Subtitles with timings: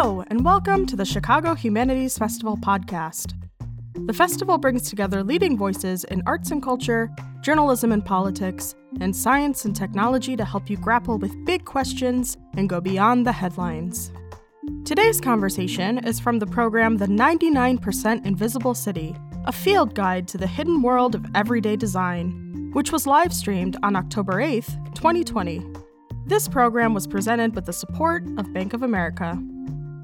[0.00, 3.34] Hello, and welcome to the Chicago Humanities Festival podcast.
[4.06, 7.10] The festival brings together leading voices in arts and culture,
[7.40, 12.68] journalism and politics, and science and technology to help you grapple with big questions and
[12.68, 14.12] go beyond the headlines.
[14.84, 20.46] Today's conversation is from the program The 99% Invisible City, a field guide to the
[20.46, 25.66] hidden world of everyday design, which was live streamed on October 8th, 2020.
[26.24, 29.42] This program was presented with the support of Bank of America.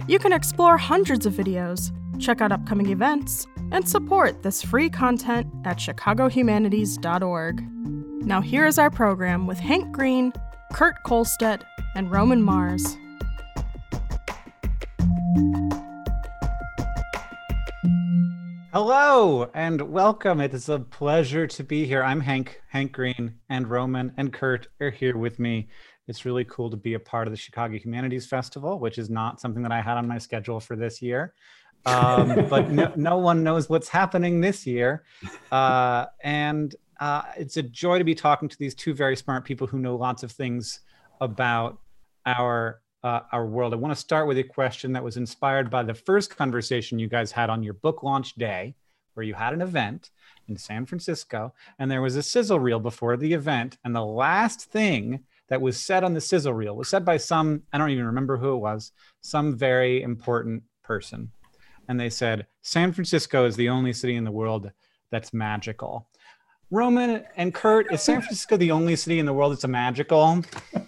[0.07, 1.91] You can explore hundreds of videos,
[2.21, 7.63] check out upcoming events, and support this free content at chicagohumanities.org.
[8.27, 10.35] Now, here is our program with Hank Green,
[10.75, 11.63] Kurt Kohlstedt,
[11.95, 12.99] and Roman Mars.
[18.75, 20.41] Hello and welcome.
[20.41, 22.03] It is a pleasure to be here.
[22.03, 25.69] I'm Hank, Hank Green, and Roman and Kurt are here with me.
[26.07, 29.41] It's really cool to be a part of the Chicago Humanities Festival, which is not
[29.41, 31.35] something that I had on my schedule for this year.
[31.87, 35.05] Um, but no, no, one knows what's happening this year.
[35.51, 39.67] Uh, and uh, it's a joy to be talking to these two very smart people
[39.67, 40.81] who know lots of things
[41.21, 41.79] about
[42.27, 43.75] our uh, our world.
[43.75, 47.07] I want to start with a question that was inspired by the first conversation you
[47.07, 48.75] guys had on your book launch day,
[49.13, 50.11] where you had an event
[50.49, 54.71] in San Francisco, and there was a sizzle reel before the event, and the last
[54.71, 58.07] thing that was said on the sizzle reel was said by some I don't even
[58.07, 61.31] remember who it was, some very important person,
[61.89, 64.71] and they said San Francisco is the only city in the world
[65.11, 66.09] that's magical.
[66.71, 70.43] Roman and Kurt, is San Francisco the only city in the world that's a magical?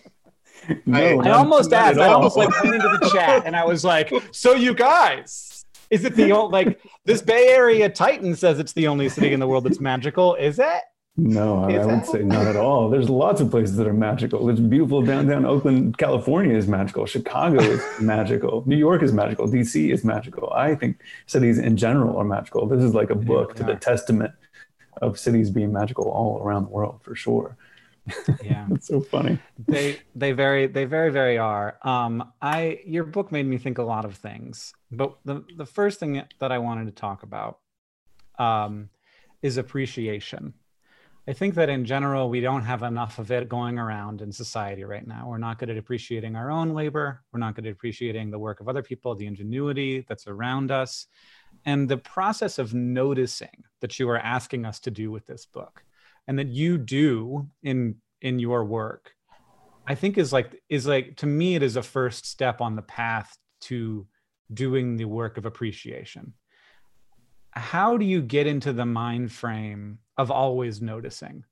[0.84, 1.98] No, I almost asked.
[1.98, 6.04] I almost like went into the chat and I was like, "So you guys, is
[6.04, 9.46] it the only like this Bay Area Titan says it's the only city in the
[9.46, 10.34] world that's magical?
[10.34, 10.82] Is it?"
[11.19, 12.91] No, I, I would say not at all.
[12.91, 14.45] There's lots of places that are magical.
[14.45, 17.06] There's beautiful downtown Oakland, California is magical.
[17.06, 18.62] Chicago is magical.
[18.66, 19.49] New York is magical.
[19.49, 20.53] DC is magical.
[20.53, 22.66] I think cities in general are magical.
[22.66, 24.34] This is like a book to the testament
[25.00, 27.56] of cities being magical all around the world for sure
[28.43, 33.32] yeah it's so funny they they very they very very are um i your book
[33.32, 36.87] made me think a lot of things but the the first thing that i wanted
[36.87, 37.59] to talk about
[38.38, 38.88] um
[39.43, 40.55] is appreciation
[41.28, 44.84] i think that in general we don't have enough of it going around in society
[44.84, 45.28] right now.
[45.28, 47.22] We're not good at appreciating our own labor.
[47.32, 51.06] We're not good at appreciating the work of other people the ingenuity that's around us.
[51.64, 55.82] And the process of noticing that you are asking us to do with this book
[56.26, 59.12] and that you do in in your work
[59.87, 62.82] i think is like is like to me it is a first step on the
[62.82, 64.06] path to
[64.53, 66.32] doing the work of appreciation
[67.56, 71.44] how do you get into the mind frame of always noticing?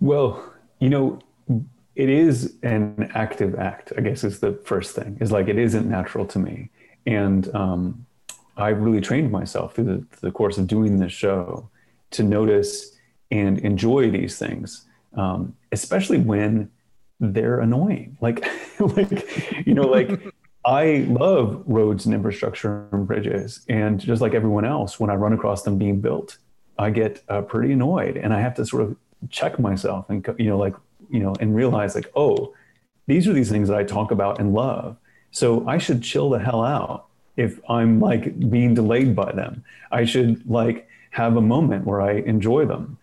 [0.00, 1.18] Well you know
[1.94, 5.16] it is an active act i guess is the first thing.
[5.20, 6.70] Is like it isn't natural to me.
[7.06, 8.06] And um,
[8.56, 11.68] i really trained myself through the, the course of doing this show
[12.12, 12.96] to notice
[13.30, 16.70] and enjoy these things, um, especially when
[17.20, 18.16] they're annoying.
[18.20, 18.44] Like,
[18.80, 20.10] like you know, like
[20.64, 25.32] I love roads and infrastructure and bridges, and just like everyone else, when I run
[25.32, 26.36] across them being built,
[26.78, 28.96] I get uh, pretty annoyed, and I have to sort of
[29.28, 30.74] check myself and you know, like
[31.10, 32.54] you know, and realize like, oh,
[33.06, 34.96] these are these things that I talk about and love.
[35.30, 37.06] So I should chill the hell out
[37.36, 39.64] if I'm like being delayed by them.
[39.90, 42.98] I should like have a moment where I enjoy them.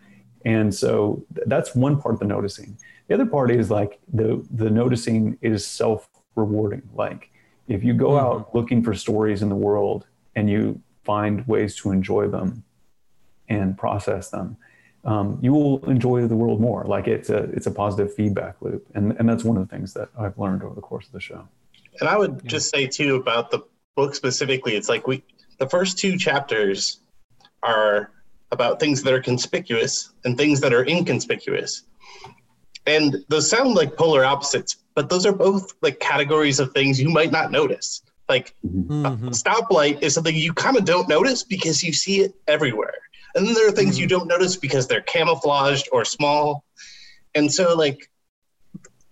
[0.45, 2.77] And so that's one part of the noticing.
[3.07, 6.83] The other part is like the the noticing is self rewarding.
[6.93, 7.31] Like
[7.67, 8.25] if you go mm-hmm.
[8.25, 10.05] out looking for stories in the world
[10.35, 12.63] and you find ways to enjoy them
[13.49, 14.57] and process them,
[15.05, 16.83] um, you will enjoy the world more.
[16.83, 19.93] Like it's a it's a positive feedback loop, and and that's one of the things
[19.93, 21.47] that I've learned over the course of the show.
[21.99, 22.49] And I would yeah.
[22.49, 23.61] just say too about the
[23.95, 25.23] book specifically, it's like we
[25.59, 26.99] the first two chapters
[27.63, 28.11] are
[28.51, 31.83] about things that are conspicuous and things that are inconspicuous.
[32.85, 37.09] And those sound like polar opposites, but those are both like categories of things you
[37.09, 38.01] might not notice.
[38.27, 39.27] Like mm-hmm.
[39.27, 42.95] a stoplight is something you kind of don't notice because you see it everywhere.
[43.35, 44.01] And then there are things mm-hmm.
[44.01, 46.65] you don't notice because they're camouflaged or small.
[47.35, 48.09] And so, like,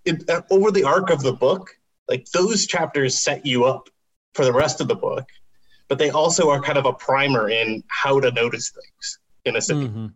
[0.06, 1.78] it, uh, over the arc of the book,
[2.10, 3.88] like those chapters set you up
[4.34, 5.30] for the rest of the book
[5.88, 9.62] but they also are kind of a primer in how to notice things in a
[9.62, 9.88] city.
[9.88, 10.08] Mm-hmm.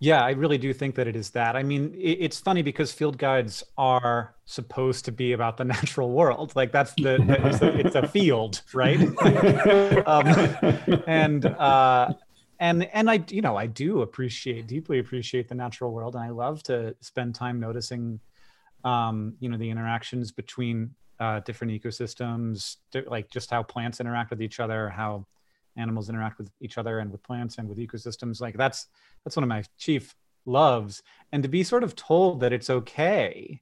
[0.00, 1.56] Yeah, I really do think that it is that.
[1.56, 6.54] I mean, it's funny because field guides are supposed to be about the natural world.
[6.54, 7.16] Like that's the,
[7.46, 9.00] it's, a, it's, a, field, right?
[10.06, 12.12] um, and uh,
[12.60, 16.30] and and I, you know, I do appreciate deeply appreciate the natural world, and I
[16.30, 18.20] love to spend time noticing,
[18.84, 24.42] um, you know, the interactions between uh, different ecosystems, like just how plants interact with
[24.42, 25.26] each other, how
[25.78, 28.40] animals interact with each other and with plants and with ecosystems.
[28.40, 28.88] Like that's
[29.24, 30.14] that's one of my chief
[30.44, 31.02] loves.
[31.32, 33.60] And to be sort of told that it's okay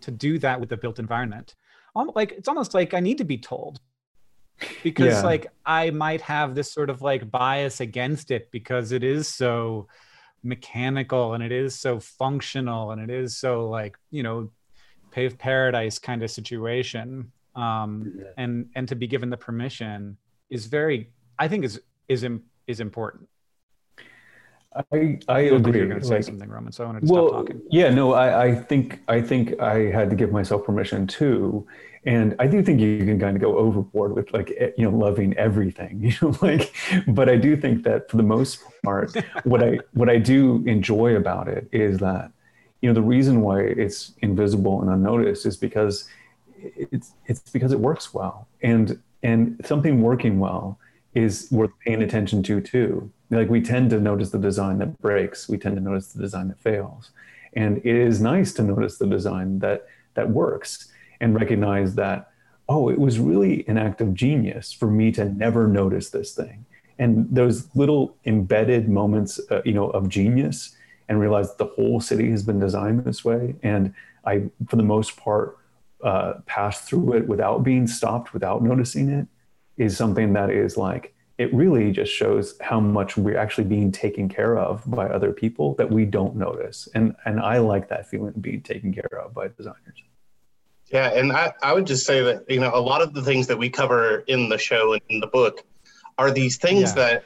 [0.00, 1.54] to do that with the built environment,
[2.14, 3.80] like it's almost like I need to be told
[4.82, 5.22] because yeah.
[5.22, 9.88] like I might have this sort of like bias against it because it is so
[10.42, 14.50] mechanical and it is so functional and it is so like you know
[15.10, 18.24] paved paradise kind of situation um yeah.
[18.38, 20.16] and and to be given the permission
[20.50, 22.26] is very i think is is
[22.66, 23.28] is important
[24.92, 25.78] I I agree.
[25.78, 26.72] You're going to say like, something, Roman.
[26.72, 27.62] So I wanted to well, stop talking.
[27.70, 31.66] Yeah, no, I, I think I think I had to give myself permission too,
[32.04, 35.36] and I do think you can kind of go overboard with like you know loving
[35.36, 36.72] everything, you know, like.
[37.08, 39.12] But I do think that for the most part,
[39.44, 42.30] what I what I do enjoy about it is that
[42.80, 46.08] you know the reason why it's invisible and unnoticed is because
[46.62, 50.78] it's it's because it works well and and something working well
[51.14, 53.10] is worth paying attention to too.
[53.30, 55.48] Like we tend to notice the design that breaks.
[55.48, 57.10] We tend to notice the design that fails.
[57.54, 60.90] And it is nice to notice the design that that works
[61.20, 62.30] and recognize that
[62.68, 66.64] oh it was really an act of genius for me to never notice this thing.
[66.98, 70.76] And those little embedded moments uh, you know of genius
[71.10, 73.56] and realize the whole city has been designed this way.
[73.64, 73.92] And
[74.24, 75.58] I, for the most part,
[76.02, 79.26] uh, passed through it without being stopped, without noticing it,
[79.76, 84.28] is something that is like, it really just shows how much we're actually being taken
[84.28, 86.88] care of by other people that we don't notice.
[86.94, 90.02] And, and I like that feeling of being taken care of by designers.
[90.92, 93.46] Yeah, and I, I would just say that, you know, a lot of the things
[93.46, 95.64] that we cover in the show and in the book
[96.18, 96.94] are these things yeah.
[96.94, 97.24] that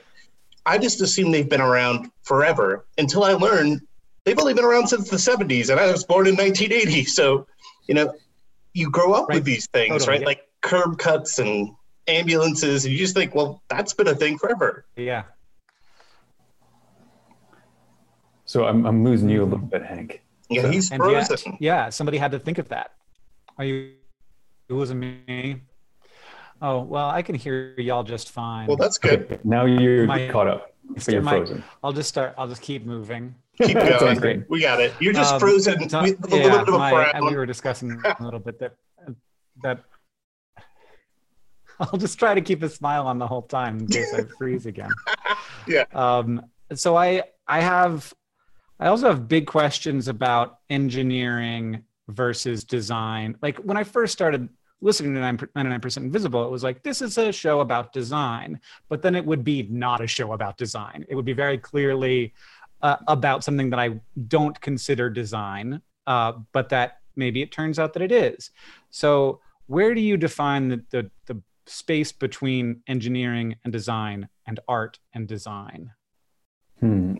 [0.66, 3.80] I just assume they've been around forever until I learned
[4.24, 7.04] they've only been around since the 70s, and I was born in 1980.
[7.06, 7.46] So,
[7.86, 8.14] you know,
[8.74, 9.36] you grow up right.
[9.36, 10.18] with these things, totally.
[10.18, 10.26] right?
[10.26, 11.70] Like curb cuts and
[12.06, 14.84] ambulances, and you just think, well, that's been a thing forever.
[14.96, 15.22] Yeah.
[18.44, 20.22] So I'm, I'm losing you a little bit, Hank.
[20.50, 20.70] Yeah, so.
[20.70, 21.52] he's frozen.
[21.52, 22.92] Yet, yeah, somebody had to think of that.
[23.56, 23.92] Are you
[24.68, 25.62] losing me?
[26.60, 28.66] Oh well, I can hear y'all just fine.
[28.66, 29.24] Well, that's good.
[29.24, 30.74] Okay, now you're my, caught up.
[30.98, 31.64] So you're my, frozen.
[31.82, 32.34] I'll just start.
[32.36, 33.34] I'll just keep moving.
[33.62, 34.44] Keep going.
[34.48, 34.92] we got it.
[35.00, 35.88] You're just um, frozen.
[35.88, 38.74] So, with a yeah, little bit of my, we were discussing a little bit that
[39.62, 39.84] that.
[41.80, 44.66] I'll just try to keep a smile on the whole time in case I freeze
[44.66, 44.90] again.
[45.66, 45.84] yeah.
[45.92, 46.42] Um.
[46.74, 48.12] So I I have
[48.80, 53.36] I also have big questions about engineering versus design.
[53.40, 54.48] Like when I first started
[54.80, 58.60] listening to 99% Invisible, it was like, this is a show about design.
[58.88, 61.06] But then it would be not a show about design.
[61.08, 62.34] It would be very clearly
[62.84, 63.98] uh, about something that I
[64.28, 68.50] don't consider design, uh, but that maybe it turns out that it is.
[68.90, 74.98] So, where do you define the, the, the space between engineering and design and art
[75.14, 75.92] and design?
[76.78, 77.14] Hmm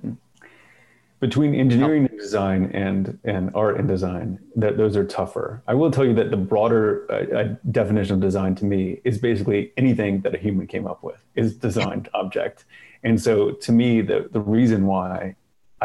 [1.20, 5.90] between engineering and design and and art and design that those are tougher i will
[5.90, 10.20] tell you that the broader uh, uh, definition of design to me is basically anything
[10.20, 12.67] that a human came up with is designed object
[13.05, 15.34] and so to me the the reason why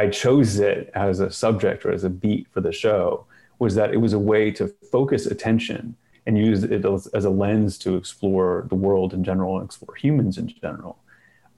[0.01, 3.25] i chose it as a subject or as a beat for the show
[3.59, 7.29] was that it was a way to focus attention and use it as, as a
[7.29, 10.97] lens to explore the world in general and explore humans in general.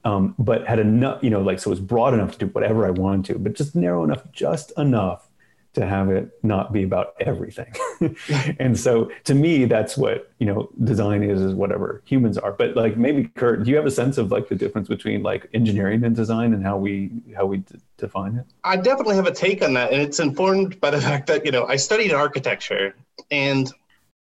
[0.04, 2.86] Um, but had enough, you know, like so it was broad enough to do whatever
[2.86, 5.28] I wanted to, but just narrow enough, just enough
[5.74, 7.72] to have it not be about everything.
[8.58, 12.52] and so to me, that's what, you know, design is, is whatever humans are.
[12.52, 15.48] But like maybe Kurt, do you have a sense of like the difference between like
[15.54, 18.44] engineering and design and how we, how we d- define it?
[18.64, 19.92] I definitely have a take on that.
[19.92, 22.94] And it's informed by the fact that, you know, I studied architecture
[23.30, 23.72] and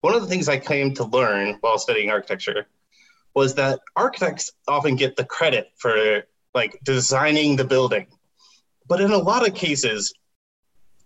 [0.03, 2.67] one of the things I came to learn while studying architecture
[3.35, 6.25] was that architects often get the credit for
[6.55, 8.07] like designing the building.
[8.87, 10.13] But in a lot of cases,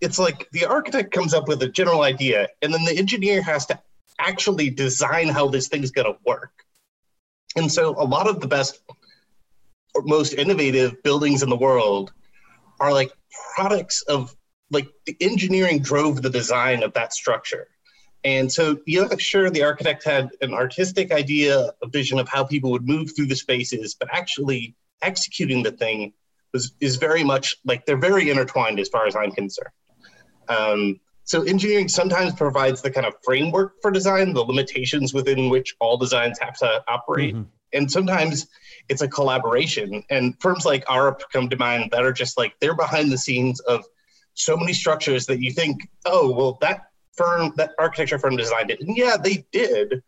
[0.01, 3.67] it's like the architect comes up with a general idea and then the engineer has
[3.67, 3.81] to
[4.19, 6.53] actually design how this thing's going to work.
[7.57, 8.81] And so a lot of the best
[9.95, 12.13] or most innovative buildings in the world
[12.81, 13.11] are like
[13.55, 14.35] products of
[14.71, 17.69] like the engineering drove the design of that structure.
[18.25, 22.73] And so, yeah, sure, the architect had an artistic idea, a vision of how people
[22.73, 26.13] would move through the spaces, but actually executing the thing
[26.53, 29.71] was is very much like they're very intertwined as far as I'm concerned.
[30.49, 35.75] Um, so engineering sometimes provides the kind of framework for design, the limitations within which
[35.81, 37.35] all designs have to operate.
[37.35, 37.49] Mm-hmm.
[37.73, 38.47] And sometimes
[38.89, 40.05] it's a collaboration.
[40.09, 43.59] And firms like Arup come to mind that are just like they're behind the scenes
[43.61, 43.85] of
[44.35, 46.83] so many structures that you think, oh, well, that
[47.17, 48.81] firm, that architecture firm designed it.
[48.81, 50.03] And yeah, they did,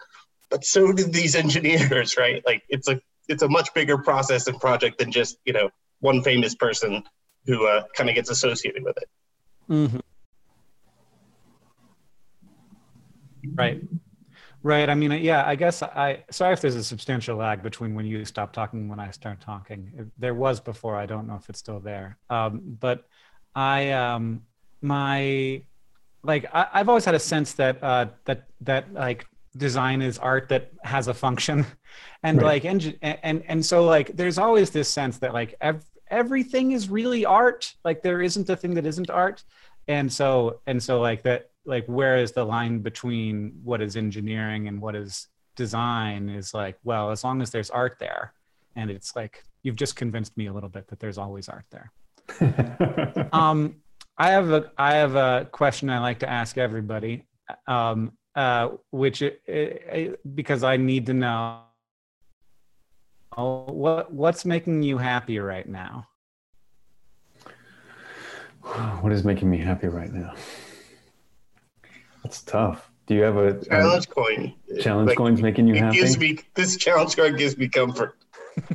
[0.50, 2.42] but so did these engineers, right?
[2.46, 6.22] Like it's a it's a much bigger process and project than just you know one
[6.22, 7.02] famous person
[7.46, 9.08] who uh, kind of gets associated with it.
[9.68, 9.98] Mm-hmm.
[13.54, 13.82] Right.
[14.62, 14.90] Right.
[14.90, 18.24] I mean, yeah, I guess I, sorry if there's a substantial lag between when you
[18.24, 20.10] stop talking and when I start talking.
[20.18, 20.96] There was before.
[20.96, 22.18] I don't know if it's still there.
[22.28, 23.06] Um, but
[23.54, 24.42] I, um,
[24.82, 25.62] my,
[26.24, 29.26] like, I, have always had a sense that, uh, that, that like
[29.56, 31.64] design is art that has a function
[32.24, 32.62] and right.
[32.62, 36.88] like, and, and, and so like, there's always this sense that like ev- everything is
[36.88, 37.74] really art.
[37.84, 39.44] Like there isn't a thing that isn't art.
[39.86, 44.68] And so, and so like that, like where is the line between what is engineering
[44.68, 48.32] and what is design is like well as long as there's art there.
[48.74, 51.92] And it's like you've just convinced me a little bit that there's always art there.
[53.32, 53.76] Um
[54.20, 57.24] i have a i have a question i like to ask everybody
[57.68, 61.60] um uh which it, it, because i need to know
[63.36, 66.08] what what's making you happy right now?
[69.00, 70.34] What is making me happy right now
[72.28, 72.90] that's tough.
[73.06, 74.54] Do you have a challenge um, coin?
[74.82, 75.96] Challenge like, coins making you happy?
[75.96, 78.18] Gives me this challenge coin gives me comfort.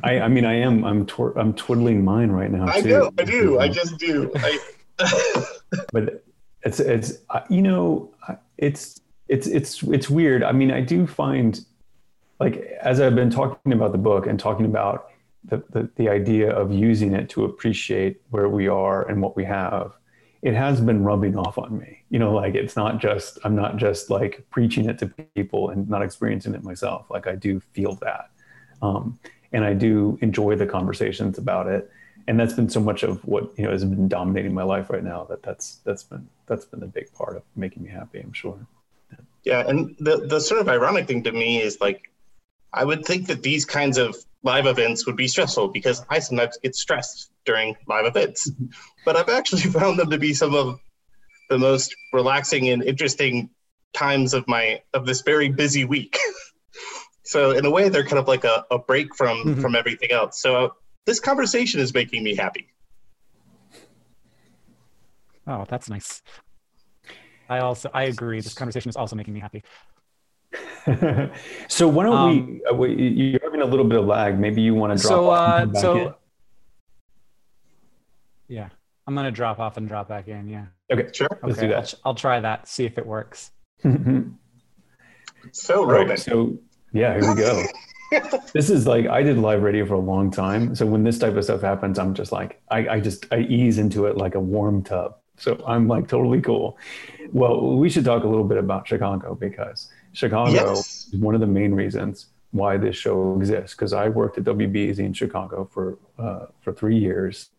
[0.02, 0.84] I, I mean, I am.
[0.84, 2.66] I'm twir- I'm twiddling mine right now.
[2.66, 2.78] Too.
[2.78, 3.12] I know.
[3.16, 3.60] I do.
[3.60, 4.32] I just do.
[4.34, 4.58] I...
[5.92, 6.24] but
[6.62, 8.12] it's it's uh, you know
[8.58, 10.42] it's it's it's it's weird.
[10.42, 11.64] I mean, I do find
[12.40, 15.10] like as I've been talking about the book and talking about
[15.44, 19.44] the, the, the idea of using it to appreciate where we are and what we
[19.44, 19.92] have
[20.44, 22.02] it has been rubbing off on me.
[22.10, 25.88] You know, like it's not just, I'm not just like preaching it to people and
[25.88, 27.06] not experiencing it myself.
[27.10, 28.30] Like I do feel that.
[28.82, 29.18] Um,
[29.52, 31.90] and I do enjoy the conversations about it.
[32.28, 35.02] And that's been so much of what, you know, has been dominating my life right
[35.02, 38.34] now that that's, that's been, that's been a big part of making me happy, I'm
[38.34, 38.58] sure.
[39.44, 39.66] Yeah.
[39.66, 42.10] And the, the sort of ironic thing to me is like,
[42.74, 46.58] I would think that these kinds of live events would be stressful because I sometimes
[46.62, 48.50] get stressed during live events.
[49.04, 50.80] But I've actually found them to be some of
[51.50, 53.50] the most relaxing and interesting
[53.92, 56.16] times of my of this very busy week.
[57.22, 59.60] so in a way, they're kind of like a, a break from mm-hmm.
[59.60, 60.40] from everything else.
[60.40, 60.74] So
[61.04, 62.68] this conversation is making me happy.
[65.46, 66.22] Oh, that's nice.
[67.48, 68.40] I also I agree.
[68.40, 69.62] This conversation is also making me happy.
[71.68, 72.94] so why don't um, uh, we?
[72.94, 74.38] You're having a little bit of lag.
[74.38, 75.10] Maybe you want to drop.
[75.10, 76.14] So uh, so.
[78.54, 78.58] In.
[78.62, 78.68] Yeah,
[79.06, 80.48] I'm gonna drop off and drop back in.
[80.48, 80.66] Yeah.
[80.92, 81.28] Okay, sure.
[81.32, 81.94] Okay, Let's do that.
[81.94, 82.68] I'll, I'll, try that.
[82.68, 83.50] See if it works.
[85.52, 86.18] so right.
[86.18, 86.58] So
[86.92, 87.64] yeah, here we go.
[88.52, 90.74] this is like I did live radio for a long time.
[90.74, 93.78] So when this type of stuff happens, I'm just like I, I just I ease
[93.78, 95.16] into it like a warm tub.
[95.36, 96.78] So I'm like totally cool.
[97.32, 101.08] Well, we should talk a little bit about Chicago because Chicago yes.
[101.12, 103.74] is one of the main reasons why this show exists.
[103.74, 107.50] Because I worked at WBEZ in Chicago for uh, for three years,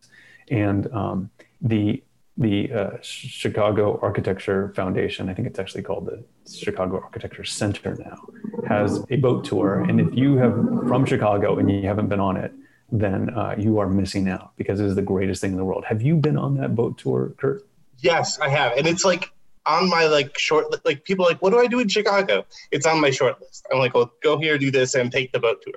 [0.49, 1.29] and um,
[1.61, 2.01] the
[2.37, 6.23] the uh, Chicago Architecture Foundation, I think it's actually called the
[6.53, 8.27] Chicago Architecture Center now,
[8.67, 9.79] has a boat tour.
[9.79, 10.53] And if you have
[10.85, 12.51] from Chicago and you haven't been on it,
[12.91, 15.85] then uh, you are missing out because it is the greatest thing in the world.
[15.85, 17.65] Have you been on that boat tour, Kurt?
[17.99, 19.31] Yes, I have, and it's like
[19.65, 22.45] on my like short like people like what do I do in Chicago?
[22.71, 23.65] It's on my short list.
[23.71, 25.75] I'm like, well, go here, do this, and take the boat tour.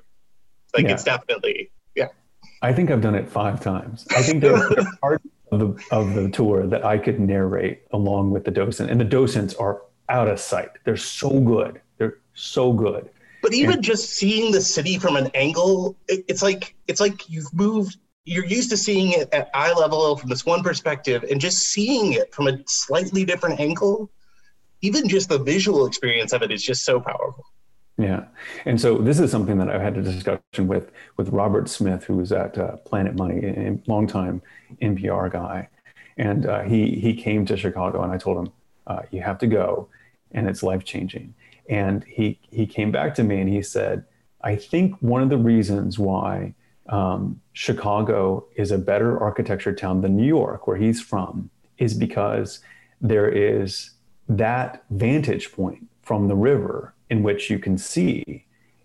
[0.75, 0.92] Like yeah.
[0.92, 2.08] it's definitely yeah.
[2.62, 4.06] I think I've done it five times.
[4.10, 8.30] I think there are parts of the of the tour that I could narrate along
[8.32, 10.70] with the docent, and the docents are out of sight.
[10.84, 11.80] They're so good.
[11.98, 13.10] They're so good.
[13.42, 17.28] But even and, just seeing the city from an angle, it, it's like it's like
[17.28, 17.96] you've moved
[18.28, 22.12] you're used to seeing it at eye level from this one perspective and just seeing
[22.12, 24.10] it from a slightly different angle
[24.82, 27.44] even just the visual experience of it is just so powerful
[27.99, 28.26] yeah.
[28.64, 32.17] And so this is something that i've had a discussion with with robert smith who
[32.17, 34.40] was at uh, planet money a long time
[34.81, 35.69] npr guy.
[36.17, 38.52] And uh, he he came to chicago and i told him
[38.87, 39.88] uh, you have to go
[40.33, 41.35] and it's life changing
[41.69, 44.05] and he he came back to me and he said
[44.43, 46.55] i think one of the reasons why
[46.88, 52.61] um, Chicago is a better architecture town than New York, where he's from, is because
[53.00, 53.90] there is
[54.28, 58.44] that vantage point from the river in which you can see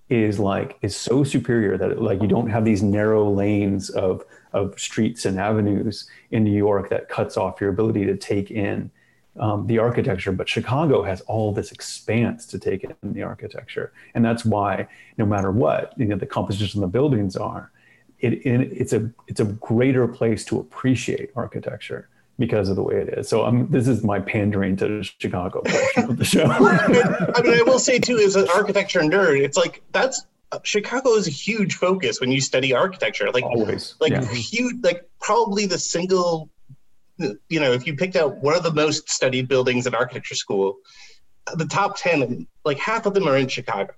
[0.09, 4.79] is like is so superior that like you don't have these narrow lanes of of
[4.79, 8.91] streets and avenues in New York that cuts off your ability to take in
[9.39, 14.23] um, the architecture, but Chicago has all this expanse to take in the architecture, and
[14.23, 14.87] that's why
[15.17, 17.71] no matter what you know the composition of the buildings are,
[18.19, 22.09] it, it, it's a it's a greater place to appreciate architecture
[22.39, 23.29] because of the way it is.
[23.29, 26.45] So I'm this is my pandering to Chicago portion of the show.
[26.49, 30.25] I mean, I will say too, as an architecture nerd, it's like that's
[30.63, 33.31] Chicago is a huge focus when you study architecture.
[33.31, 34.25] Like Always, like yeah.
[34.33, 36.49] huge, like probably the single,
[37.17, 40.77] you know, if you picked out one of the most studied buildings in architecture school,
[41.55, 43.93] the top ten, like half of them are in Chicago.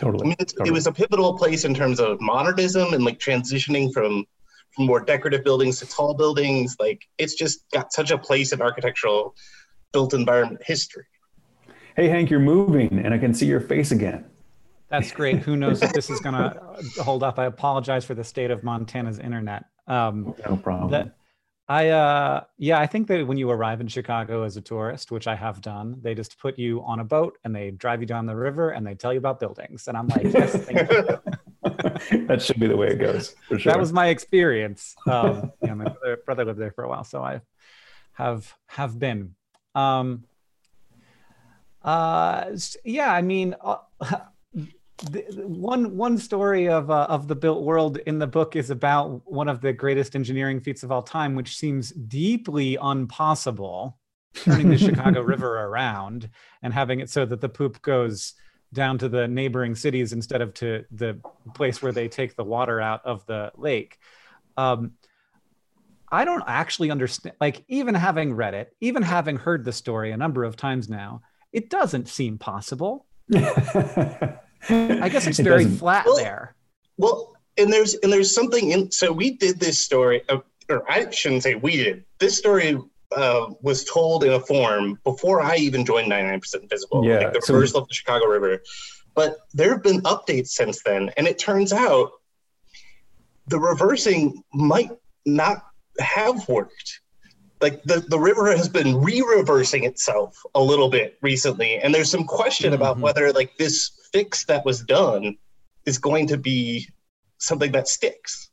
[0.00, 0.22] totally.
[0.22, 0.70] I mean, it's, totally.
[0.70, 4.26] it was a pivotal place in terms of modernism and like transitioning from
[4.74, 6.76] from more decorative buildings to tall buildings.
[6.78, 9.34] Like it's just got such a place in architectural
[9.92, 11.04] built environment history.
[11.96, 14.24] hey Hank, you're moving, and I can see your face again.
[14.88, 15.38] That's great.
[15.38, 16.60] Who knows if this is going to
[17.02, 17.38] hold up?
[17.38, 19.66] I apologize for the state of Montana's internet.
[19.86, 20.90] Um, No problem.
[20.90, 21.14] that
[21.68, 25.28] I uh yeah, I think that when you arrive in Chicago as a tourist, which
[25.28, 28.26] I have done, they just put you on a boat and they drive you down
[28.26, 29.86] the river and they tell you about buildings.
[29.86, 31.20] And I'm like, yes, thank you.
[32.26, 33.72] that should be the way it goes for sure.
[33.72, 34.94] that was my experience.
[35.06, 37.40] Um, yeah, my brother, brother lived there for a while, so I
[38.12, 39.34] have have been.
[39.74, 40.24] Um,
[41.82, 42.50] uh,
[42.84, 43.78] yeah, I mean, uh,
[45.04, 49.22] the, one one story of uh, of the built world in the book is about
[49.24, 53.96] one of the greatest engineering feats of all time, which seems deeply impossible.
[54.32, 56.30] Turning the Chicago River around
[56.62, 58.34] and having it so that the poop goes
[58.72, 61.18] down to the neighboring cities instead of to the
[61.54, 63.98] place where they take the water out of the lake.
[64.56, 64.92] Um,
[66.12, 70.16] I don't actually understand, like, even having read it, even having heard the story a
[70.16, 71.22] number of times now,
[71.52, 73.06] it doesn't seem possible.
[73.32, 76.54] I guess it's It very doesn't- flat Well, there.
[76.98, 78.90] Well, and there's and there's something in.
[78.90, 82.04] So we did this story, uh, or I shouldn't say we did.
[82.18, 82.78] This story
[83.16, 87.42] uh, was told in a form before I even joined 99% Invisible, Yeah, like the
[87.42, 88.62] so- reversal of the Chicago River.
[89.14, 92.10] But there have been updates since then, and it turns out
[93.48, 94.90] the reversing might
[95.26, 95.62] not
[95.98, 97.00] have worked.
[97.60, 102.24] Like the, the river has been re-reversing itself a little bit recently, and there's some
[102.24, 103.00] question about Mhm.
[103.00, 105.36] whether like this fix that was done
[105.84, 106.88] is going to be
[107.38, 108.49] something that sticks.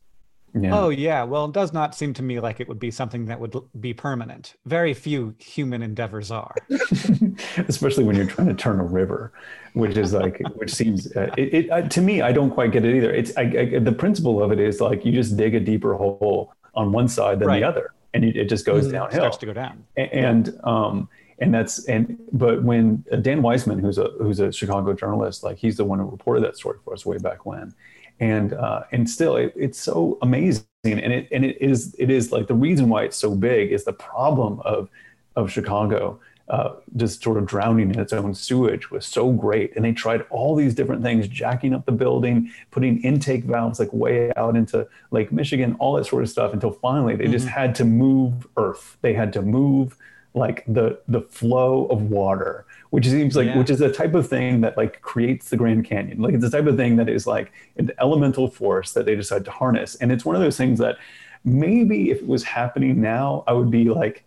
[0.53, 0.75] Yeah.
[0.79, 1.23] Oh, yeah.
[1.23, 3.93] Well, it does not seem to me like it would be something that would be
[3.93, 4.55] permanent.
[4.65, 6.55] Very few human endeavors are.
[7.67, 9.31] especially when you're trying to turn a river
[9.73, 12.83] which is like which seems uh, it, it uh, to me i don't quite get
[12.83, 13.41] it either it's I,
[13.75, 17.07] I, the principle of it is like you just dig a deeper hole on one
[17.07, 17.59] side than Right.
[17.59, 18.91] the other and it, it just goes Mhm.
[18.93, 19.83] downhill Starts to go down.
[19.97, 24.51] A- and um and that's and but when uh, Dan Weissmann, who's a who's a
[24.51, 27.75] Chicago journalist, like he's the one who reported that story for us way back when,
[28.19, 32.31] and uh, and still it, it's so amazing, and it and it is it is
[32.31, 34.89] like the reason why it's so big is the problem of
[35.35, 39.83] of Chicago uh, just sort of drowning in its own sewage was so great, and
[39.83, 44.31] they tried all these different things, jacking up the building, putting intake valves like way
[44.37, 47.85] out into Lake Michigan, all that sort of stuff, until finally they just had to
[47.85, 48.97] move Earth.
[49.01, 49.97] They had to move
[50.33, 53.57] like the the flow of water which seems like Yeah.
[53.57, 56.49] which is the type of thing that like creates the grand canyon like it's the
[56.49, 60.11] type of thing that is like an elemental force that they decide to harness and
[60.11, 60.97] it's one of those things that
[61.43, 64.23] maybe if it was happening now i would be like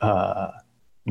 [0.00, 0.50] uh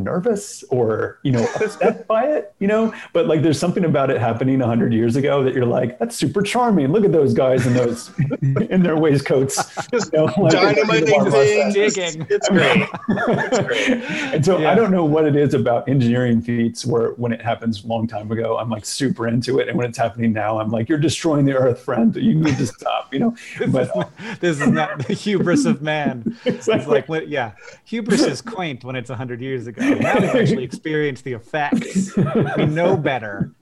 [0.03, 4.19] nervous or you know upset by it you know but like there's something about it
[4.19, 7.73] happening 100 years ago that you're like that's super charming look at those guys in
[7.73, 8.11] those
[8.69, 11.73] in their waistcoats Just you know, like, dynamiting the things.
[11.73, 12.27] Digging.
[12.29, 12.87] It's great.
[13.09, 14.03] It's great.
[14.33, 14.71] and so Yeah.
[14.71, 18.07] I don't know what it is about engineering feats where when it happens a long
[18.07, 19.67] time ago, I'm like super into it.
[19.67, 22.15] And when it's happening now, I'm like, you're destroying the earth, friend.
[22.15, 23.35] You need to stop, you know?
[23.69, 24.05] But uh,
[24.39, 26.37] this is not the hubris of man.
[26.45, 27.53] It's like, yeah,
[27.85, 29.81] hubris is quaint when it's 100 years ago.
[29.95, 32.15] Now we've actually experienced the effects.
[32.15, 33.53] We know better.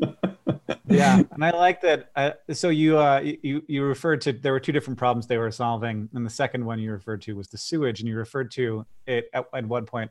[0.88, 2.12] Yeah, and I like that.
[2.16, 5.52] Uh, so you uh, you you referred to there were two different problems they were
[5.52, 8.86] solving, and the second one you referred to was the sewage, and you referred to
[9.06, 10.10] it at, at one point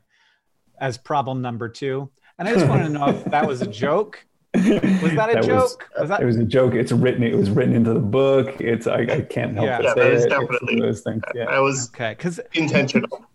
[0.79, 2.09] as problem number two.
[2.39, 4.23] And I just want to know if that was a joke.
[4.53, 5.89] Was that a That joke?
[5.99, 6.73] Was that it was a joke.
[6.75, 8.59] It's written, it was written into the book.
[8.61, 9.77] It's, I, I can't help Yeah.
[9.77, 10.25] but Yeah, say that is it.
[10.25, 11.23] It's definitely- of those things.
[11.35, 11.45] Yeah.
[11.45, 12.11] That was okay?
[12.11, 13.25] Because intentional,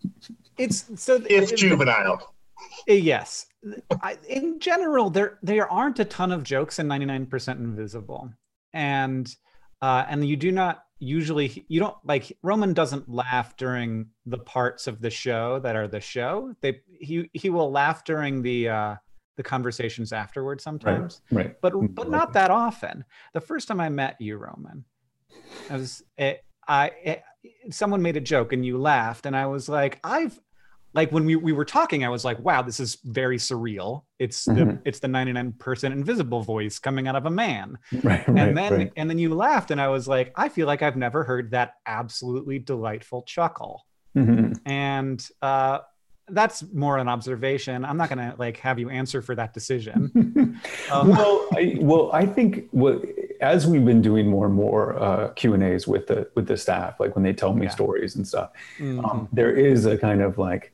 [0.56, 2.32] it's so if it- juvenile.
[2.88, 3.46] Uh, Yes.
[4.02, 8.30] I, in general, there there aren't a ton of jokes in 99% Invisible,
[8.72, 9.32] and
[9.80, 14.86] uh, and you do not usually you don't like Roman doesn't laugh during the parts
[14.86, 16.54] of the show that are the show.
[16.60, 18.94] They he he will laugh during the uh,
[19.36, 21.54] the conversations afterwards sometimes, Right.
[21.60, 23.04] but Mm, but not that often.
[23.32, 24.84] The first time I met you, Roman,
[25.70, 27.22] I was it, I it,
[27.70, 30.38] someone made a joke and you laughed, and I was like, I've
[30.94, 34.02] like when we, we were talking, I was like, wow, this is very surreal.
[34.18, 34.82] It's the Mhm.
[34.84, 37.78] it's the 99% invisible voice coming out of a man.
[38.02, 38.26] Right.
[38.26, 38.92] And right, then right.
[38.96, 41.74] and then you laughed, and I was like, I feel like I've never heard that
[41.86, 44.58] absolutely delightful chuckle Mhm.
[44.66, 45.78] and uh,
[46.28, 47.84] that's more an observation.
[47.84, 50.10] I'm not gonna like have you answer for that decision.
[50.92, 53.04] um, well, I, well, I think what
[53.40, 56.56] as we've been doing more and more uh, Q and A's with the with the
[56.56, 57.72] staff, like when they tell me yeah.
[57.72, 59.04] stories and stuff, mm-hmm.
[59.04, 60.71] um, there is a kind of like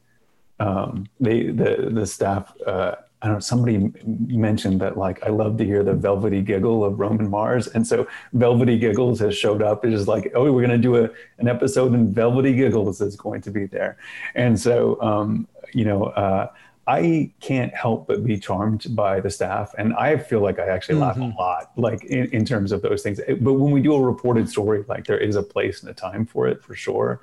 [0.61, 2.53] um, they the the staff.
[2.67, 6.85] Uh, I don't know, somebody mentioned that like I love to hear the velvety giggle
[6.85, 7.67] of Roman Mars.
[7.67, 9.85] And so Velvety Giggles has showed up.
[9.85, 13.41] It's just like, oh, we're gonna do a, an episode and Velvety Giggles is going
[13.41, 13.99] to be there.
[14.37, 16.49] And so um, you know, uh,
[16.89, 19.75] I can't help but be charmed by the staff.
[19.77, 21.21] And I feel like I actually mm-hmm.
[21.21, 23.21] laugh a lot, like in, in terms of those things.
[23.41, 26.25] But when we do a reported story, like there is a place and a time
[26.25, 27.21] for it for sure.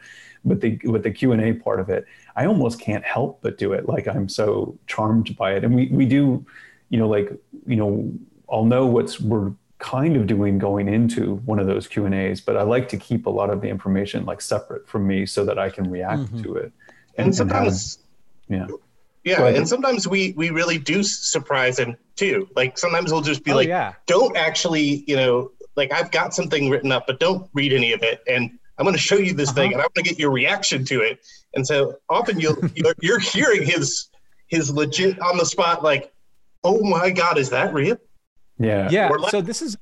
[0.47, 3.57] But the with the Q and A part of it, I almost can't help but
[3.57, 3.87] do it.
[3.87, 5.63] Like I'm so charmed by it.
[5.63, 6.45] And we, we do,
[6.89, 7.31] you know, like,
[7.65, 8.11] you know,
[8.51, 12.41] I'll know what's we're kind of doing going into one of those Q and A's,
[12.41, 15.45] but I like to keep a lot of the information like separate from me so
[15.45, 16.43] that I can react mm-hmm.
[16.43, 16.71] to it.
[17.17, 17.99] And, and sometimes,
[18.49, 18.75] and have, yeah.
[19.25, 22.47] Yeah, and sometimes we we really do surprise them too.
[22.55, 23.93] Like sometimes we'll just be oh, like, yeah.
[24.05, 28.03] "Don't actually, you know, like I've got something written up, but don't read any of
[28.03, 29.55] it." And I'm going to show you this uh-huh.
[29.55, 31.25] thing, and I want to get your reaction to it.
[31.55, 34.09] And so often you'll you're, you're hearing his
[34.47, 36.13] his legit on the spot, like,
[36.63, 37.97] "Oh my God, is that real?"
[38.59, 39.09] Yeah, yeah.
[39.09, 39.77] Like, so this is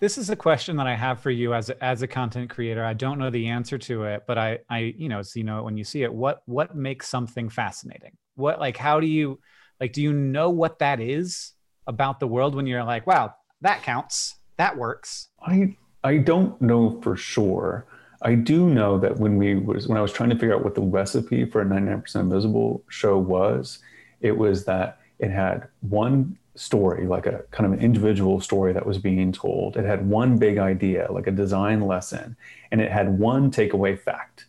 [0.00, 2.84] this is a question that I have for you as a, as a content creator.
[2.84, 5.62] I don't know the answer to it, but I I you know so you know
[5.62, 8.16] when you see it, what what makes something fascinating?
[8.34, 9.38] What like how do you
[9.80, 11.52] like do you know what that is
[11.86, 15.28] about the world when you're like, wow, that counts, that works?
[15.40, 17.86] I I don't know for sure.
[18.24, 20.74] I do know that when we was when I was trying to figure out what
[20.74, 23.80] the recipe for a 99% Invisible show was,
[24.20, 28.86] it was that it had one story, like a kind of an individual story that
[28.86, 29.76] was being told.
[29.76, 32.36] It had one big idea, like a design lesson,
[32.70, 34.46] and it had one takeaway fact.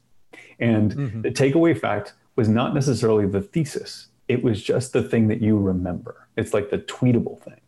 [0.59, 1.21] And mm-hmm.
[1.21, 4.07] the takeaway fact was not necessarily the thesis.
[4.27, 6.27] It was just the thing that you remember.
[6.38, 7.59] It's like the tweetable thing.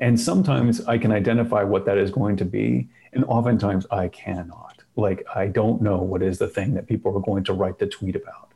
[0.00, 4.77] And sometimes I can identify what that is going to be, and oftentimes I cannot
[4.98, 7.86] like I don't know what is the thing that people are going to write the
[7.86, 8.50] tweet about.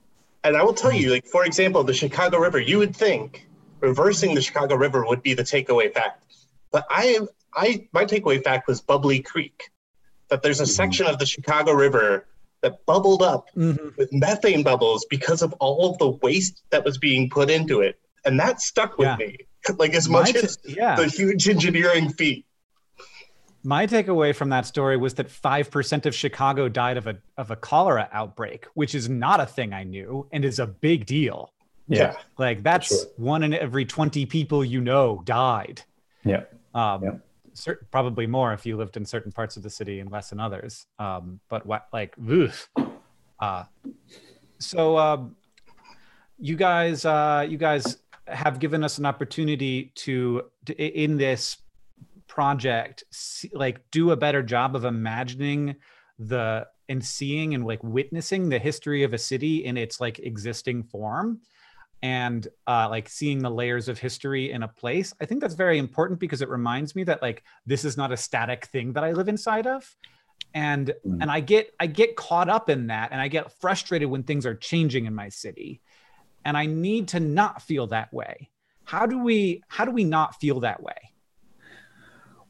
[0.44, 2.58] And I will tell you, like for example, the Chicago River.
[2.58, 3.46] You would think
[3.80, 6.24] reversing the Chicago River would be the takeaway fact,
[6.72, 7.20] but I,
[7.54, 9.70] I, my takeaway fact was Bubbly Creek.
[10.28, 10.70] That there's a mm-hmm.
[10.70, 12.26] section of the Chicago River
[12.62, 13.88] that bubbled up mm-hmm.
[13.96, 18.00] with methane bubbles because of all of the waste that was being put into it,
[18.24, 19.16] and that stuck with yeah.
[19.16, 19.36] me.
[19.78, 20.96] Like as much as yeah.
[20.96, 22.46] the huge engineering feat.
[23.64, 27.56] My takeaway from that story was that 5% of Chicago died of a, of a
[27.56, 31.52] cholera outbreak, which is not a thing I knew and is a big deal.
[31.86, 32.14] Yeah.
[32.38, 33.06] Like that's sure.
[33.16, 35.82] one in every 20 people you know died.
[36.24, 36.44] Yeah.
[36.74, 37.10] Um, yeah.
[37.54, 40.40] Certain, probably more if you lived in certain parts of the city and less in
[40.40, 40.86] others.
[40.98, 42.68] Um, but what, like, oof.
[43.38, 43.64] Uh,
[44.58, 45.36] so um,
[46.38, 51.58] you guys, uh, you guys have given us an opportunity to, to in this
[52.32, 53.04] project
[53.52, 55.76] like do a better job of imagining
[56.18, 60.82] the and seeing and like witnessing the history of a city in its like existing
[60.82, 61.42] form
[62.02, 65.12] and uh, like seeing the layers of history in a place.
[65.20, 68.16] I think that's very important because it reminds me that like this is not a
[68.16, 69.94] static thing that i live inside of.
[70.54, 71.18] And mm.
[71.20, 74.46] and i get i get caught up in that and i get frustrated when things
[74.46, 75.82] are changing in my city.
[76.46, 78.48] And i need to not feel that way.
[78.84, 81.11] How do we how do we not feel that way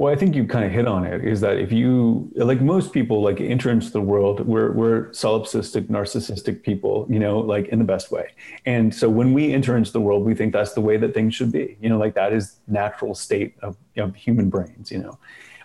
[0.02, 1.24] well, I think you kind of hit on it.
[1.24, 5.82] Is that if you like most people like enter into the world, we're we're solipsistic,
[5.86, 8.32] narcissistic people, you know, like in the best way.
[8.66, 11.36] And so when we enter into the world, we think that's the way that things
[11.36, 11.76] should be.
[11.80, 14.90] You know, like that is natural state of, of human brains.
[14.90, 15.18] You know,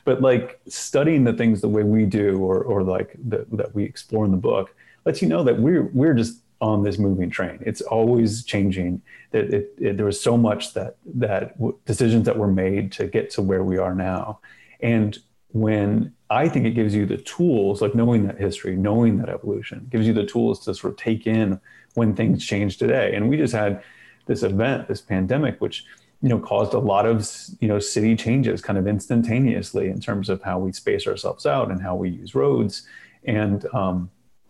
[0.05, 3.85] but like studying the things the way we do, or or like the, that we
[3.85, 7.59] explore in the book, lets you know that we're we're just on this moving train.
[7.65, 9.01] It's always changing.
[9.31, 13.07] That it, it, there was so much that that w- decisions that were made to
[13.07, 14.39] get to where we are now.
[14.81, 15.17] And
[15.49, 19.87] when I think it gives you the tools, like knowing that history, knowing that evolution,
[19.89, 21.59] gives you the tools to sort of take in
[21.93, 23.15] when things change today.
[23.15, 23.83] And we just had
[24.25, 25.85] this event, this pandemic, which
[26.21, 30.29] you know caused a lot of you know city changes kind of instantaneously in terms
[30.29, 32.87] of how we space ourselves out and how we use roads.
[33.23, 34.09] And um,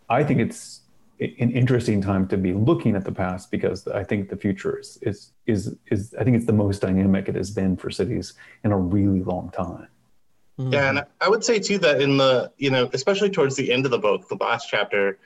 [0.09, 0.81] I think it's
[1.19, 4.97] an interesting time to be looking at the past because I think the future is
[5.01, 8.71] is is is I think it's the most dynamic it has been for cities in
[8.71, 9.87] a really long time.
[10.59, 10.73] Mm-hmm.
[10.73, 13.85] Yeah, and I would say too that in the you know especially towards the end
[13.85, 15.17] of the book, the last chapter,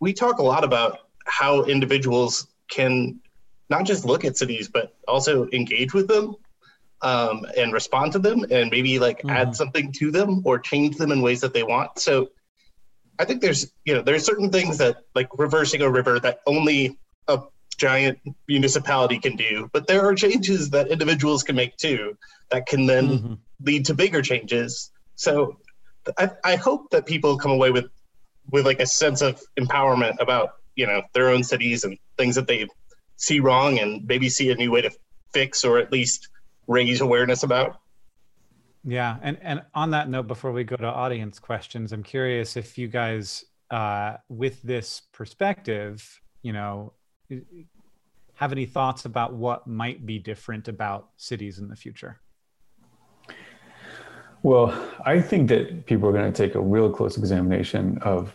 [0.00, 3.20] we talk a lot about how individuals can
[3.70, 6.36] not just look at cities but also engage with them
[7.02, 9.30] um, and respond to them and maybe like mm-hmm.
[9.30, 11.98] add something to them or change them in ways that they want.
[11.98, 12.30] So
[13.18, 16.98] I think there's you know there's certain things that like reversing a river that only
[17.28, 17.40] a
[17.76, 22.16] giant municipality can do, but there are changes that individuals can make too
[22.50, 23.34] that can then mm-hmm.
[23.62, 24.90] lead to bigger changes.
[25.16, 25.58] So
[26.18, 27.86] I, I hope that people come away with
[28.50, 32.46] with like a sense of empowerment about you know their own cities and things that
[32.46, 32.66] they
[33.16, 34.90] see wrong and maybe see a new way to
[35.32, 36.28] fix or at least
[36.66, 37.76] raise awareness about.
[38.86, 42.76] Yeah, and and on that note, before we go to audience questions, I'm curious if
[42.76, 46.92] you guys, uh, with this perspective, you know,
[48.34, 52.20] have any thoughts about what might be different about cities in the future?
[54.42, 58.34] Well, I think that people are going to take a real close examination of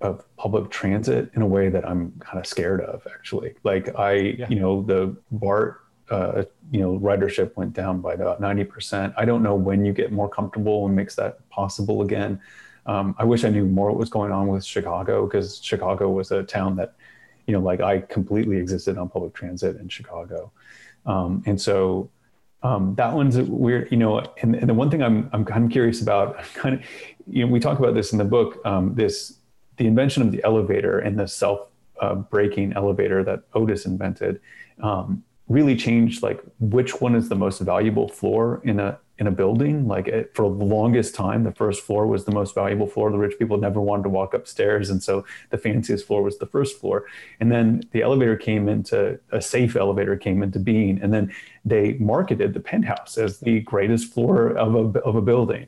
[0.00, 3.54] of public transit in a way that I'm kind of scared of, actually.
[3.64, 4.48] Like I, yeah.
[4.48, 9.14] you know, the BART, uh, you know, ridership went down by about 90%.
[9.16, 12.40] I don't know when you get more comfortable and makes that possible again.
[12.86, 16.30] Um, I wish I knew more what was going on with Chicago because Chicago was
[16.32, 16.94] a town that,
[17.46, 20.50] you know, like I completely existed on public transit in Chicago.
[21.06, 22.10] Um, and so
[22.62, 25.70] um, that one's weird, you know, and, and, the one thing I'm, I'm kind of
[25.70, 26.82] curious about, kind of,
[27.26, 29.38] you know, we talk about this in the book, um, this,
[29.76, 31.68] the invention of the elevator and the self
[32.00, 34.40] uh, elevator that Otis invented
[34.82, 39.30] um, really changed like which one is the most valuable floor in a in a
[39.30, 39.86] building.
[39.86, 43.10] Like it, for the longest time, the first floor was the most valuable floor.
[43.10, 46.46] The rich people never wanted to walk upstairs, and so the fanciest floor was the
[46.46, 47.04] first floor.
[47.40, 51.34] And then the elevator came into a safe elevator came into being, and then
[51.64, 55.66] they marketed the penthouse as the greatest floor of a of a building.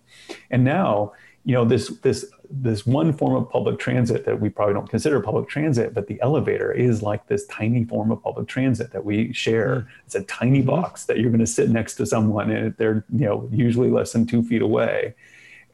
[0.50, 1.12] And now,
[1.44, 5.20] you know, this this this one form of public transit that we probably don't consider
[5.20, 9.32] public transit, but the elevator is like this tiny form of public transit that we
[9.32, 9.76] share.
[9.76, 9.86] Mm.
[10.06, 10.68] It's a tiny mm-hmm.
[10.68, 14.12] box that you're going to sit next to someone, and they're you know usually less
[14.12, 15.14] than two feet away.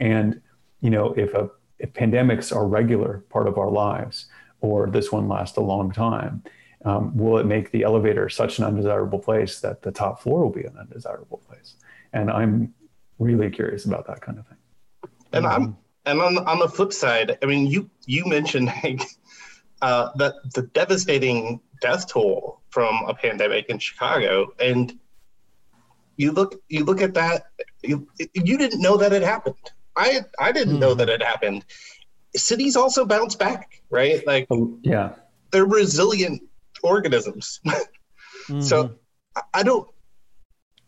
[0.00, 0.40] And
[0.80, 4.26] you know if a if pandemics are regular part of our lives,
[4.60, 6.42] or this one lasts a long time,
[6.84, 10.50] um, will it make the elevator such an undesirable place that the top floor will
[10.50, 11.74] be an undesirable place?
[12.12, 12.74] And I'm
[13.18, 14.58] really curious about that kind of thing.
[15.32, 19.02] And I'm and on on the flip side, I mean, you you mentioned Hank,
[19.82, 24.98] uh, that the devastating death toll from a pandemic in Chicago, and
[26.16, 27.44] you look you look at that,
[27.82, 29.56] you you didn't know that it happened.
[29.96, 30.80] I I didn't mm.
[30.80, 30.98] know hmm.
[30.98, 31.64] that it happened.
[32.34, 34.26] Cities also bounce back, right?
[34.26, 35.14] Like oh, yeah,
[35.50, 36.42] they're resilient
[36.82, 37.60] organisms.
[37.66, 38.60] mm-hmm.
[38.60, 38.96] So
[39.52, 39.88] I don't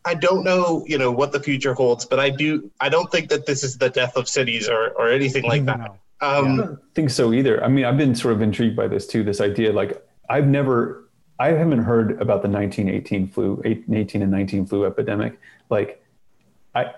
[0.03, 2.71] I don't know, you know, what the future holds, but I do.
[2.79, 5.97] I don't think that this is the death of cities or or anything like that.
[6.21, 7.63] Um, I don't think so either.
[7.63, 9.23] I mean, I've been sort of intrigued by this too.
[9.23, 11.09] This idea, like, I've never,
[11.39, 15.39] I haven't heard about the 1918 flu, 18 and 19 flu epidemic.
[15.69, 16.03] Like,
[16.75, 16.93] I,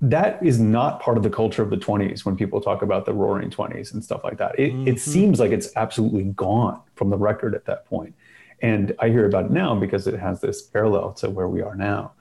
[0.00, 3.12] that is not part of the culture of the 20s when people talk about the
[3.12, 4.58] roaring 20s and stuff like that.
[4.58, 4.88] It, mm-hmm.
[4.88, 8.14] it seems like it's absolutely gone from the record at that point.
[8.62, 11.74] And I hear about it now because it has this parallel to where we are
[11.74, 12.12] now.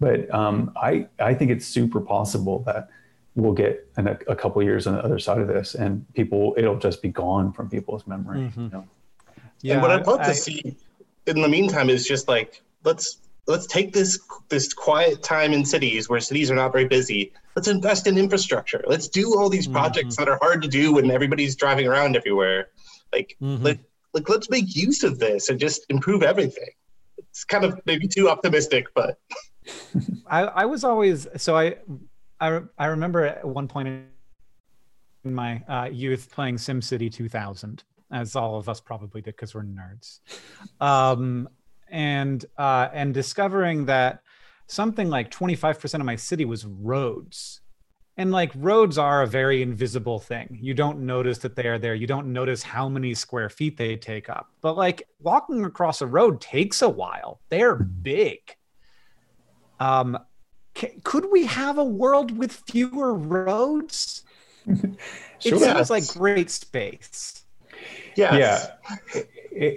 [0.00, 2.88] But um, I, I think it's super possible that
[3.34, 6.54] we'll get an, a, a couple years on the other side of this and people,
[6.56, 8.40] it'll just be gone from people's memory.
[8.40, 8.62] Mm-hmm.
[8.62, 8.88] You know?
[9.62, 9.74] Yeah.
[9.74, 10.76] And what I'd love I, to see
[11.26, 16.08] in the meantime is just like, let's, let's take this, this quiet time in cities
[16.08, 17.32] where cities are not very busy.
[17.56, 18.84] Let's invest in infrastructure.
[18.86, 20.24] Let's do all these projects mm-hmm.
[20.24, 22.68] that are hard to do when everybody's driving around everywhere.
[23.12, 23.62] Like, mm-hmm.
[23.62, 23.78] let,
[24.12, 26.70] like, let's make use of this and just improve everything.
[27.18, 29.18] It's kind of maybe too optimistic, but
[30.26, 31.76] I, I was always so I,
[32.40, 33.88] I I remember at one point
[35.24, 39.62] in my uh, youth playing SimCity 2000, as all of us probably did because we're
[39.64, 40.20] nerds,
[40.80, 41.48] um,
[41.90, 44.20] and uh, and discovering that
[44.66, 47.60] something like 25% of my city was roads.
[48.16, 50.56] And like roads are a very invisible thing.
[50.62, 51.96] You don't notice that they are there.
[51.96, 54.50] You don't notice how many square feet they take up.
[54.60, 57.40] But like walking across a road takes a while.
[57.50, 58.56] They're big
[59.80, 60.18] um,
[60.76, 64.24] c- could we have a world with fewer roads?
[64.66, 65.54] sure.
[65.54, 67.44] It sounds like great space.
[68.16, 68.68] Yes.
[69.14, 69.22] Yeah.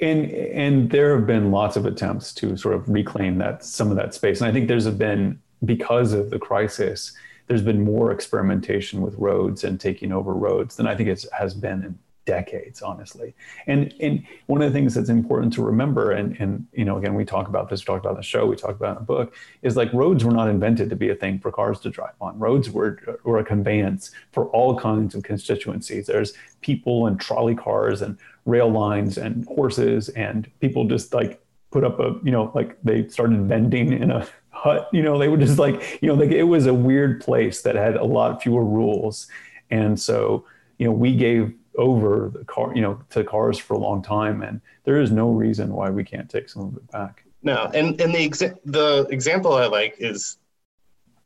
[0.01, 3.97] And and there have been lots of attempts to sort of reclaim that some of
[3.97, 4.41] that space.
[4.41, 7.13] And I think there's been because of the crisis,
[7.47, 11.53] there's been more experimentation with roads and taking over roads than I think it has
[11.53, 13.33] been in decades, honestly.
[13.65, 17.15] And and one of the things that's important to remember, and and you know, again,
[17.15, 19.33] we talk about this, we talk about the show, we talk about in the book,
[19.63, 22.37] is like roads were not invented to be a thing for cars to drive on.
[22.37, 26.05] Roads were were a conveyance for all kinds of constituencies.
[26.05, 31.83] There's people and trolley cars and rail lines and horses and people just like put
[31.83, 35.39] up a you know like they started vending in a hut you know they would
[35.39, 38.63] just like you know like it was a weird place that had a lot fewer
[38.63, 39.27] rules
[39.69, 40.45] and so
[40.77, 44.41] you know we gave over the car, you know, to cars for a long time,
[44.41, 47.23] and there is no reason why we can't take some of it back.
[47.43, 50.37] No, and and the exa- the example I like is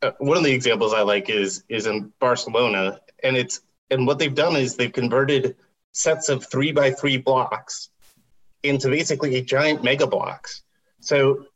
[0.02, 3.60] uh, one of the examples I like is is in Barcelona, and it's
[3.90, 5.56] and what they've done is they've converted
[5.92, 7.90] sets of three by three blocks
[8.62, 10.62] into basically a giant mega blocks.
[11.00, 11.46] So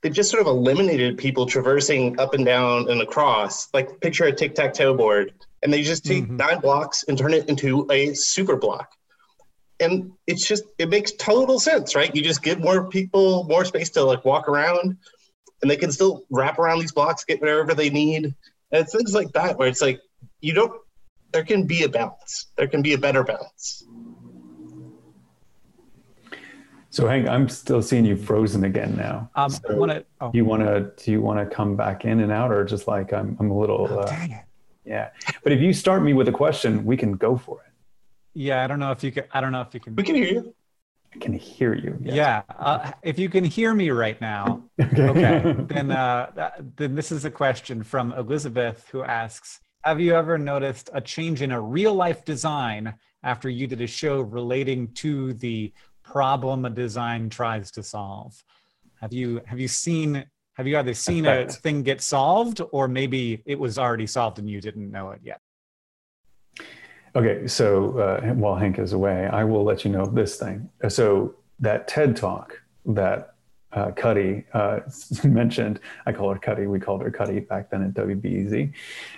[0.00, 3.72] they've just sort of eliminated people traversing up and down and across.
[3.74, 5.32] Like picture a tic tac toe board,
[5.62, 6.36] and they just take mm-hmm.
[6.36, 8.92] nine blocks and turn it into a super block.
[9.80, 12.14] And it's just it makes total sense, right?
[12.14, 14.96] You just give more people more space to like walk around,
[15.60, 18.24] and they can still wrap around these blocks, get whatever they need.
[18.24, 18.34] And
[18.70, 20.00] it's things like that where it's like
[20.40, 20.72] you don't.
[21.32, 22.46] There can be a balance.
[22.56, 23.84] There can be a better balance.
[26.90, 29.30] So Hank, I'm still seeing you frozen again now.
[29.34, 30.30] Um, so I wanna, oh.
[30.34, 33.14] you want to do you want to come back in and out, or just like
[33.14, 33.88] I'm I'm a little.
[33.90, 34.44] Oh, uh, dang it.
[34.84, 35.10] Yeah,
[35.42, 37.72] but if you start me with a question, we can go for it.
[38.34, 39.24] Yeah, I don't know if you can.
[39.32, 39.94] I don't know if you can.
[39.94, 40.54] We can hear you.
[41.14, 41.98] I can hear you.
[42.00, 42.14] Yes.
[42.14, 47.12] Yeah, uh, if you can hear me right now, okay, okay then uh, then this
[47.12, 51.60] is a question from Elizabeth who asks: Have you ever noticed a change in a
[51.60, 57.70] real life design after you did a show relating to the problem a design tries
[57.72, 58.44] to solve.
[59.00, 61.50] Have you have you seen have you either seen Effect.
[61.50, 65.20] a thing get solved or maybe it was already solved and you didn't know it
[65.22, 65.40] yet?
[67.14, 70.68] Okay, so uh, while Hank is away, I will let you know this thing.
[70.88, 73.34] So that TED talk that
[73.72, 74.80] uh, Cuddy uh,
[75.24, 78.72] mentioned, I call her Cuddy, we called her Cuddy back then at WBEZ.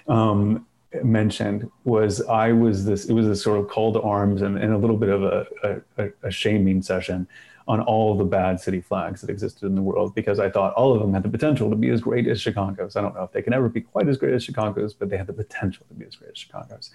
[0.09, 0.67] Um,
[1.03, 4.73] mentioned was I was this, it was a sort of call to arms and, and
[4.73, 7.27] a little bit of a, a, a, shaming session
[7.67, 10.93] on all the bad city flags that existed in the world because I thought all
[10.93, 12.95] of them had the potential to be as great as Chicago's.
[12.95, 15.17] I don't know if they can ever be quite as great as Chicago's, but they
[15.17, 16.91] had the potential to be as great as Chicago's.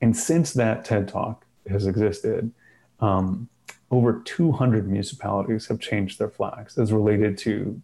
[0.00, 2.52] And since that TED Talk has existed,
[3.00, 3.48] um,
[3.90, 7.80] over 200 municipalities have changed their flags as related to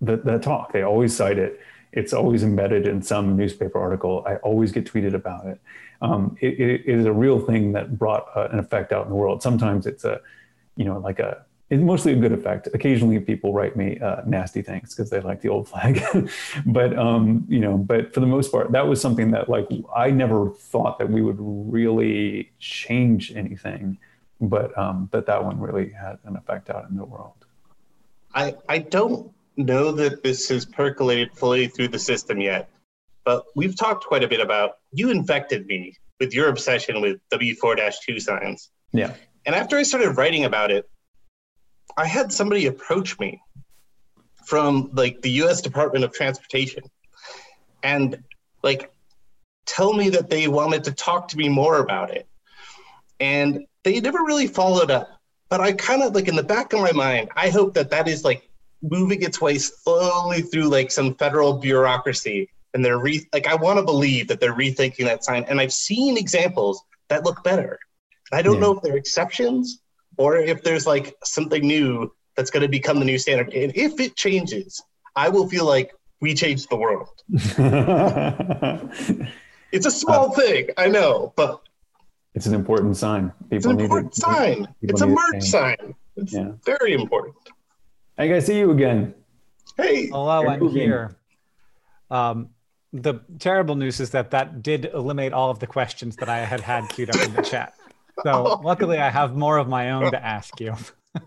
[0.00, 0.72] the, that talk.
[0.72, 1.60] They always cite it
[1.92, 4.24] it's always embedded in some newspaper article.
[4.26, 5.60] I always get tweeted about it.
[6.00, 9.14] Um, it, it is a real thing that brought uh, an effect out in the
[9.14, 9.42] world.
[9.42, 10.20] Sometimes it's a,
[10.76, 12.68] you know, like a, it's mostly a good effect.
[12.74, 16.02] Occasionally people write me uh, nasty things because they like the old flag.
[16.66, 20.10] but, um, you know, but for the most part, that was something that like, I
[20.10, 23.96] never thought that we would really change anything,
[24.38, 27.46] but um, that that one really had an effect out in the world.
[28.34, 32.68] I, I don't know that this has percolated fully through the system yet,
[33.24, 37.94] but we've talked quite a bit about you infected me with your obsession with W4
[38.06, 38.68] 2 signs.
[38.92, 39.14] Yeah.
[39.46, 40.88] And after I started writing about it,
[41.96, 43.40] I had somebody approach me
[44.44, 46.84] from like the US Department of Transportation
[47.82, 48.22] and
[48.62, 48.90] like
[49.66, 52.26] tell me that they wanted to talk to me more about it.
[53.20, 55.08] And they never really followed up.
[55.48, 58.08] But I kind of like in the back of my mind, I hope that that
[58.08, 58.48] is like
[58.82, 63.78] moving its way slowly through like some federal bureaucracy and they're re like I want
[63.78, 67.78] to believe that they're rethinking that sign and I've seen examples that look better.
[68.32, 68.60] I don't yeah.
[68.60, 69.81] know if they're exceptions
[70.22, 73.52] or if there's like something new that's going to become the new standard.
[73.52, 74.80] And if it changes,
[75.16, 77.08] I will feel like we changed the world.
[79.72, 81.60] it's a small uh, thing, I know, but
[82.34, 83.32] it's an important sign.
[83.50, 84.68] People it's an important sign.
[84.80, 85.94] It's a merge sign.
[86.16, 86.52] It's yeah.
[86.64, 87.34] very important.
[88.16, 89.14] I gotta see you again.
[89.76, 90.06] Hey.
[90.06, 91.16] Hello, I'm here.
[92.10, 92.50] Um,
[92.92, 96.60] the terrible news is that that did eliminate all of the questions that I had
[96.60, 97.74] had queued up in the chat.
[98.22, 100.74] So luckily, I have more of my own to ask you.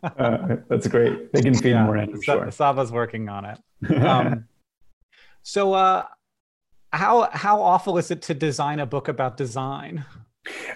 [0.04, 1.32] uh, that's great.
[1.34, 2.22] They can feed yeah, more in.
[2.22, 2.50] Sure.
[2.52, 3.60] Sava's working on it.
[3.96, 4.46] Um,
[5.44, 6.06] so, uh,
[6.92, 10.06] how how awful is it to design a book about design?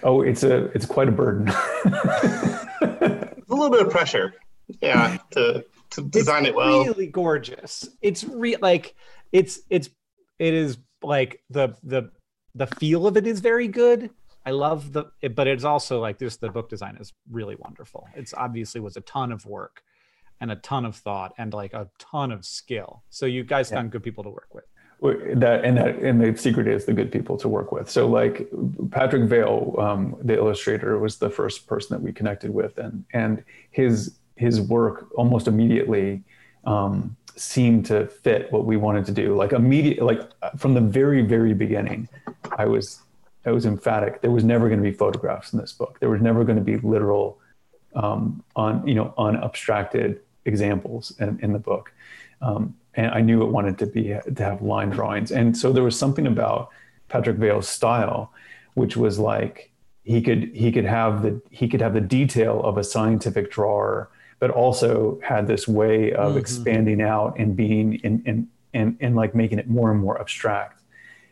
[0.04, 1.48] Oh, it's a it's quite a burden.
[1.48, 4.34] a little bit of pressure,
[4.80, 6.84] yeah, to to design it's it well.
[6.84, 7.88] Really gorgeous.
[8.00, 8.94] It's re like
[9.32, 9.90] it's it's
[10.38, 12.10] it is like the the
[12.54, 14.10] the feel of it is very good.
[14.46, 18.08] I love the it, but it's also like this the book design is really wonderful.
[18.14, 19.82] It's obviously was a ton of work
[20.40, 23.02] and a ton of thought and like a ton of skill.
[23.10, 23.76] So you guys yeah.
[23.76, 24.64] found good people to work with.
[25.40, 27.88] That and that and the secret is the good people to work with.
[27.90, 28.48] So like
[28.90, 33.42] Patrick Vale, um, the illustrator, was the first person that we connected with, and and
[33.70, 36.22] his his work almost immediately
[36.64, 39.36] um, seemed to fit what we wanted to do.
[39.36, 40.20] Like immediate, like
[40.56, 42.08] from the very, very beginning,
[42.56, 43.02] I was,
[43.46, 44.20] I was emphatic.
[44.20, 45.98] There was never going to be photographs in this book.
[46.00, 47.38] There was never going to be literal,
[47.94, 51.92] um, on you know, unabstracted examples in, in the book.
[52.42, 55.30] Um, and I knew it wanted to be to have line drawings.
[55.30, 56.70] And so there was something about
[57.08, 58.32] Patrick Vale's style,
[58.74, 59.70] which was like
[60.04, 64.10] he could he could have the he could have the detail of a scientific drawer,
[64.38, 66.38] but also had this way of mm-hmm.
[66.38, 70.79] expanding out and being in and and and like making it more and more abstract.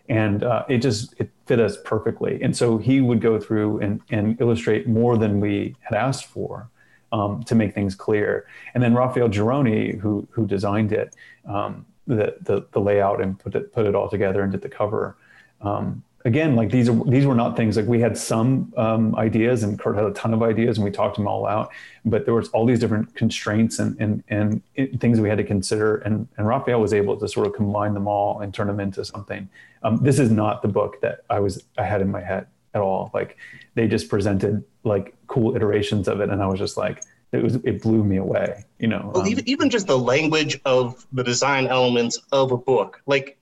[0.09, 2.43] And uh, it just it fit us perfectly.
[2.43, 6.71] And so he would go through and, and illustrate more than we had asked for
[7.13, 8.47] um, to make things clear.
[8.75, 11.15] And then Raphael Geroni, who who designed it,
[11.47, 14.69] um, the, the, the layout and put it put it all together and did the
[14.69, 15.17] cover.
[15.61, 19.63] Um, again, like these are these were not things like we had some um, ideas
[19.63, 21.71] and Kurt had a ton of ideas and we talked them all out,
[22.05, 25.45] but there was all these different constraints and and and it, things we had to
[25.45, 25.97] consider.
[25.97, 29.05] And and Raphael was able to sort of combine them all and turn them into
[29.07, 29.49] something.
[29.83, 32.83] Um, this is not the book that I was I had in my head at
[32.83, 33.11] all.
[33.15, 33.39] Like
[33.75, 37.03] they just presented like cool iterations of it, and I was just like
[37.33, 40.59] it was it blew me away you know well, um, even, even just the language
[40.65, 43.38] of the design elements of a book like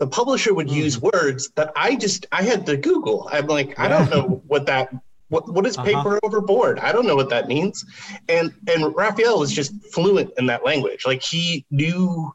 [0.00, 1.12] the publisher would use mm.
[1.12, 3.28] words that I just I had to Google.
[3.30, 4.92] I'm like, I don't know what that
[5.28, 5.86] what what is uh-huh.
[5.86, 6.20] paper uh-huh.
[6.24, 6.80] overboard?
[6.80, 7.84] I don't know what that means.
[8.28, 11.06] And and Raphael was just fluent in that language.
[11.06, 12.34] Like he knew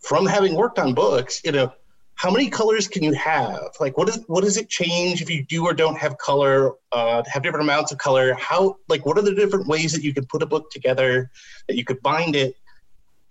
[0.00, 1.72] from having worked on books, you know,
[2.16, 3.70] how many colors can you have?
[3.80, 6.72] Like what is what does it change if you do or don't have color?
[6.92, 8.34] Uh, have different amounts of color?
[8.34, 11.30] How like what are the different ways that you could put a book together
[11.66, 12.56] that you could bind it?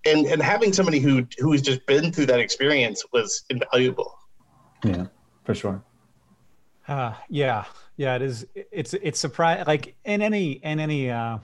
[0.06, 4.18] And and having somebody who who has just been through that experience was invaluable.
[4.84, 5.06] Yeah,
[5.44, 5.84] for sure.
[6.88, 7.66] Uh, yeah,
[7.98, 8.16] yeah.
[8.16, 8.46] It is.
[8.54, 9.66] It's it's surprise.
[9.68, 11.40] Like in any in any uh,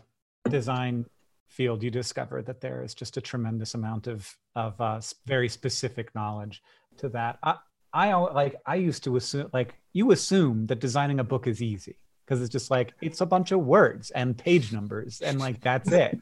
[0.49, 1.05] design
[1.47, 6.14] field, you discover that there is just a tremendous amount of of uh, very specific
[6.14, 6.62] knowledge
[6.97, 7.39] to that.
[7.43, 7.57] I
[7.93, 11.97] I like I used to assume like you assume that designing a book is easy
[12.24, 15.91] because it's just like it's a bunch of words and page numbers and like that's
[15.91, 16.20] it.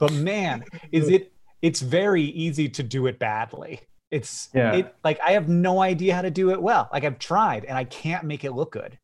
[0.00, 1.32] but man, is it
[1.62, 3.80] it's very easy to do it badly.
[4.10, 4.74] It's yeah.
[4.74, 6.88] it like I have no idea how to do it well.
[6.92, 8.98] Like I've tried and I can't make it look good.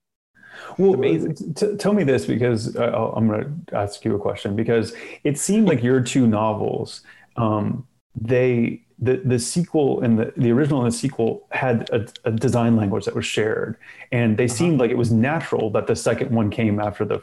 [0.79, 4.95] Well, t- tell me this because uh, I'm going to ask you a question because
[5.25, 7.03] it seemed like your two novels,
[7.37, 12.31] um, they the the sequel and the the original and the sequel had a, a
[12.31, 13.77] design language that was shared,
[14.13, 14.55] and they uh-huh.
[14.55, 17.23] seemed like it was natural that the second one came after the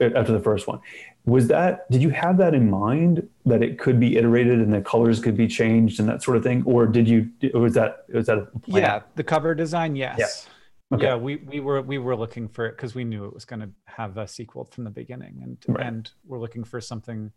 [0.00, 0.80] after the first one.
[1.24, 4.80] Was that did you have that in mind that it could be iterated and the
[4.80, 6.62] colors could be changed and that sort of thing?
[6.66, 10.18] Or did you was that was that yeah the cover design yes.
[10.90, 11.06] Yeah, okay.
[11.06, 13.60] yeah we, we were we were looking for it because we knew it was going
[13.60, 15.86] to have a sequel from the beginning and right.
[15.86, 17.32] and we're looking for something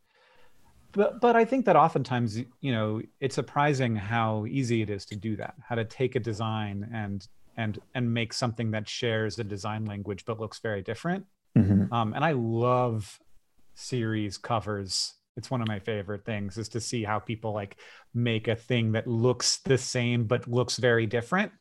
[0.91, 5.15] but but i think that oftentimes you know it's surprising how easy it is to
[5.15, 9.43] do that how to take a design and and and make something that shares a
[9.43, 11.25] design language but looks very different
[11.63, 11.93] mm-hmm.
[11.93, 13.19] um, and i love
[13.79, 15.13] series covers.
[15.37, 17.77] It's one of my favorite things is to see how people like
[18.13, 21.51] make a thing that looks the same but looks very different.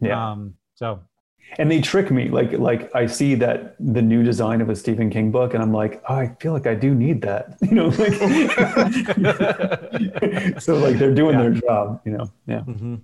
[0.00, 0.32] Yeah.
[0.32, 1.00] Um so.
[1.58, 2.28] And they trick me.
[2.28, 5.72] Like like i see that the new design of a stephen king book and i'm
[5.72, 7.56] like oh, i feel like i do need that.
[7.62, 8.14] You know like
[10.62, 11.42] so like they're doing yeah.
[11.42, 12.32] their job you know?
[12.46, 12.60] Yeah.
[12.60, 12.94] Mm-hmm.
[12.96, 13.02] do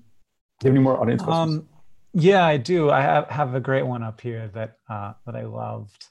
[0.65, 1.59] you have any more audience questions?
[1.59, 1.69] um
[2.13, 2.91] yeah i do.
[2.91, 6.09] I have, have a great one up here that uh that i loved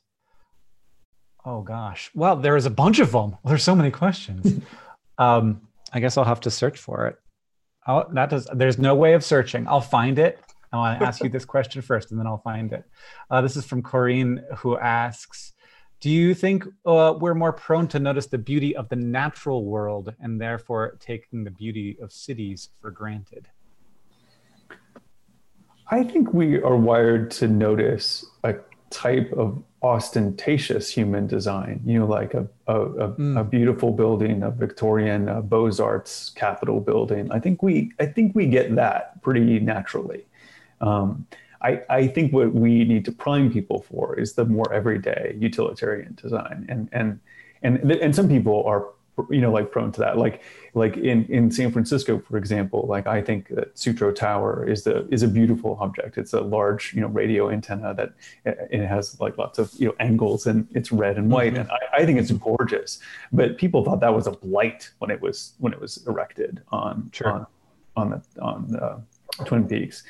[1.45, 2.11] Oh gosh.
[2.13, 3.37] Well, there is a bunch of them.
[3.45, 4.61] There's so many questions.
[5.17, 5.61] um,
[5.93, 7.19] I guess I'll have to search for it.
[7.87, 8.47] Oh, that does.
[8.53, 9.67] There's no way of searching.
[9.67, 10.39] I'll find it.
[10.71, 12.83] I want to ask you this question first, and then I'll find it.
[13.31, 15.53] Uh, this is from Corinne, who asks,
[15.99, 20.13] "Do you think uh, we're more prone to notice the beauty of the natural world,
[20.19, 23.47] and therefore taking the beauty of cities for granted?"
[25.91, 28.53] I think we are wired to notice a
[28.89, 33.39] type of ostentatious human design, you know, like a, a, a, mm.
[33.39, 37.31] a beautiful building, a Victorian uh, Beaux-Arts Capitol building.
[37.31, 40.25] I think we, I think we get that pretty naturally.
[40.81, 41.25] Um,
[41.61, 46.17] I, I think what we need to prime people for is the more everyday utilitarian
[46.21, 46.65] design.
[46.69, 47.19] And, and,
[47.61, 48.87] and, and some people are
[49.29, 50.17] you know like prone to that.
[50.17, 50.41] Like
[50.73, 55.07] like in in san francisco for example like i think that sutro tower is the
[55.09, 56.17] is a beautiful object.
[56.17, 58.13] It's a large you know radio antenna that
[58.45, 61.53] it has like lots of you know angles and it's red and white.
[61.53, 61.61] Mm-hmm.
[61.61, 62.99] and I, I, think it's gorgeous.
[63.31, 67.09] But people thought that was a blight when it was when it was erected on
[67.13, 67.31] sure.
[67.31, 67.47] on
[67.95, 69.03] on the on the
[69.45, 70.03] twin peaks.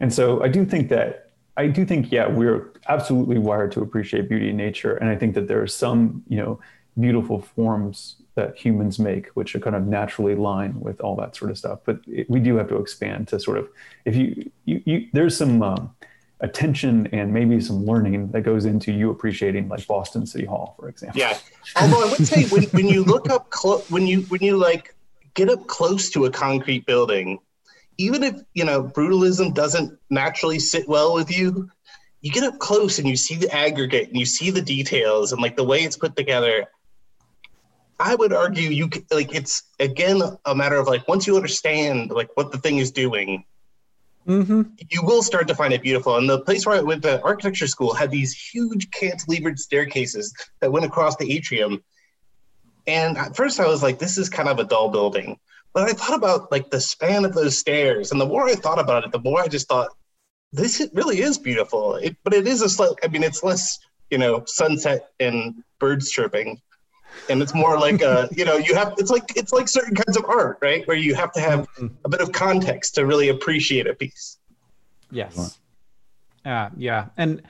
[0.00, 1.26] And so i do think that
[1.58, 5.34] I do think, yeah, we're absolutely wired to appreciate beauty in nature, and I think
[5.34, 6.60] that there are some, you know,
[6.98, 11.50] beautiful forms that humans make, which are kind of naturally line with all that sort
[11.50, 11.80] of stuff.
[11.84, 13.68] But it, we do have to expand to sort of,
[14.04, 15.94] if you, you, you there's some um,
[16.40, 20.88] attention and maybe some learning that goes into you appreciating like Boston City Hall, for
[20.88, 21.18] example.
[21.18, 21.36] Yeah.
[21.80, 24.94] Although I would say when, when you look up, clo- when you, when you like
[25.34, 27.38] get up close to a concrete building,
[27.98, 31.70] even if, you know, brutalism doesn't naturally sit well with you,
[32.20, 35.40] you get up close and you see the aggregate and you see the details and
[35.40, 36.66] like the way it's put together.
[37.98, 42.36] I would argue you like it's again a matter of like once you understand like
[42.36, 43.44] what the thing is doing,
[44.26, 44.62] Mm-hmm.
[44.90, 46.16] you will start to find it beautiful.
[46.16, 50.72] And the place where I went to architecture school had these huge cantilevered staircases that
[50.72, 51.84] went across the atrium.
[52.88, 55.38] And at first I was like, this is kind of a dull building.
[55.72, 58.10] But I thought about like the span of those stairs.
[58.10, 59.90] And the more I thought about it, the more I just thought,
[60.52, 61.94] this really is beautiful.
[61.94, 63.78] It, but it is a slight, I mean, it's less,
[64.10, 66.60] you know, sunset and birds chirping.
[67.28, 70.16] And it's more like a, you know, you have it's like it's like certain kinds
[70.16, 70.86] of art, right?
[70.86, 71.86] Where you have to have mm-hmm.
[72.04, 74.38] a bit of context to really appreciate a piece.
[75.10, 75.58] Yes.
[76.44, 77.06] Yeah, yeah.
[77.16, 77.42] And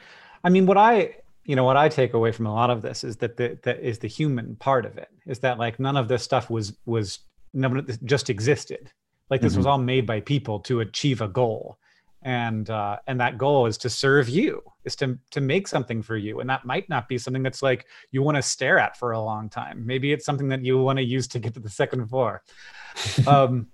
[0.45, 3.05] I mean what I you know what I take away from a lot of this
[3.05, 5.09] is that the that is the human part of it.
[5.27, 7.21] Is that like none of this stuff was was
[7.53, 8.91] none of this just existed.
[9.31, 9.61] Like this mm-hmm.
[9.61, 11.79] was all made by people to achieve a goal.
[12.27, 16.17] And uh and that goal is to serve you, is to to make something for
[16.17, 16.41] you.
[16.41, 19.21] And that might not be something that's like you want to stare at for a
[19.21, 19.87] long time.
[19.87, 22.43] Maybe it's something that you want to use to get to the second floor.
[23.29, 23.69] um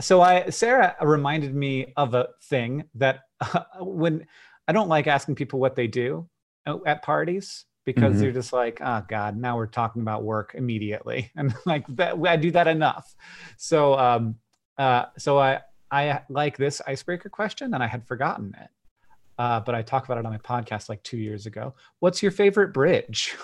[0.00, 3.20] so I Sarah reminded me of a thing that
[3.80, 4.26] when
[4.66, 6.26] I don't like asking people what they do
[6.64, 8.20] at- at parties because Mhm.
[8.20, 12.36] they're just like, oh God, now we're talking about work immediately, and like that I
[12.36, 13.14] do that enough.
[13.58, 14.36] So um,
[14.78, 15.60] uh, so I
[15.90, 18.68] I like this icebreaker question, and I had forgotten it,
[19.38, 21.74] uh, but I talked about it on my podcast like two years ago.
[21.98, 23.34] What's your favorite bridge?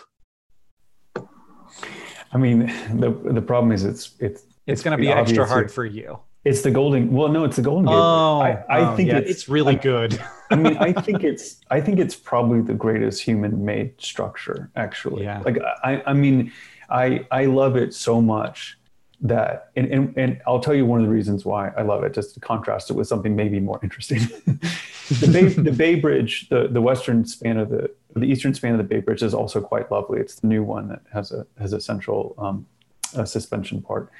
[2.32, 5.72] I mean, the the problem is it's it's It's, going to be extra obvious hard
[5.72, 6.18] for you.
[6.44, 7.12] It's the golden.
[7.12, 7.92] Well, no, it's the golden gate.
[7.92, 8.64] Bridge.
[8.68, 10.20] I, I oh, think yeah, it's, it's really I- good.
[10.50, 14.70] I mean, I think it's I think it's probably the greatest human-made structure.
[14.76, 15.40] Actually, Yeah.
[15.44, 16.52] Like I, I mean,
[16.88, 18.78] I I love it so much
[19.20, 22.12] that, and, and and I'll tell you one of the reasons why I love it.
[22.12, 24.18] Just to contrast it with something maybe more interesting.
[25.20, 28.78] the Bay the Bay Bridge, the the western span of the the eastern span of
[28.78, 30.20] the Bay Bridge is also quite lovely.
[30.20, 32.66] It's the new one that has a has a central um,
[33.14, 34.10] a suspension part,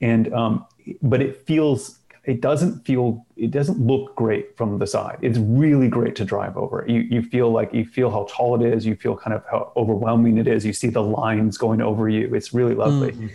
[0.00, 0.66] and um,
[1.02, 5.88] but it feels it doesn't feel it doesn't look great from the side it's really
[5.88, 8.96] great to drive over you you feel like you feel how tall it is you
[8.96, 12.54] feel kind of how overwhelming it is you see the lines going over you it's
[12.54, 13.30] really lovely Mhm.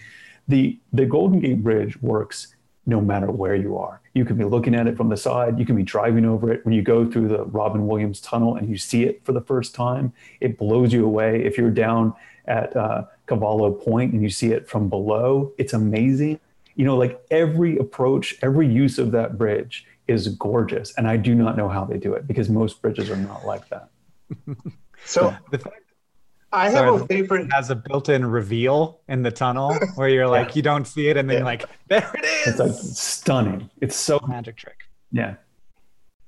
[0.50, 4.76] The the golden gate bridge works no matter where you are you can be looking
[4.76, 7.28] at it from the side you can be driving over it when you go through
[7.28, 11.06] the robin williams tunnel and you see it for the first time it blows you
[11.06, 12.14] away if you're down
[12.45, 16.39] at uh, cavallo point and you see it from below it's amazing
[16.80, 20.93] you know, like every approach, every use of that bridge is gorgeous.
[20.95, 23.68] And I do not know how they do it because most bridges are not like
[23.68, 23.89] that.
[25.06, 25.82] So The fact
[26.52, 27.41] I have Sorry, a favorite.
[27.45, 31.18] it has a built-in reveal in the tunnel where you're like you don't see it
[31.18, 31.45] and then Yeah.
[31.45, 32.47] like there it is.
[32.47, 33.70] It's like stunning.
[33.82, 34.80] It's so, magic trick.
[35.12, 35.36] yeah.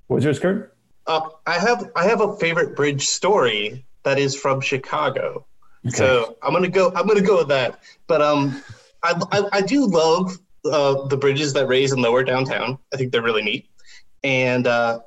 [0.07, 0.76] What was yours, Kurt?
[1.07, 5.45] Uh, I have I have a favorite bridge story that is from Chicago.
[5.88, 5.95] Okay.
[5.95, 6.91] So I'm gonna go.
[6.95, 7.80] I'm gonna go with that.
[8.07, 8.61] But um,
[9.01, 12.78] I I, I do love uh, the bridges that raise and lower downtown.
[12.93, 13.67] I think they're really neat.
[14.24, 14.99] And uh,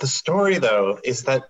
[0.00, 1.48] the story though is that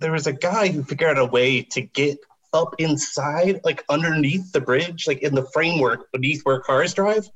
[0.00, 2.18] there was a guy who figured out a way to get
[2.52, 7.28] up inside, like underneath the bridge, like in the framework beneath where cars drive.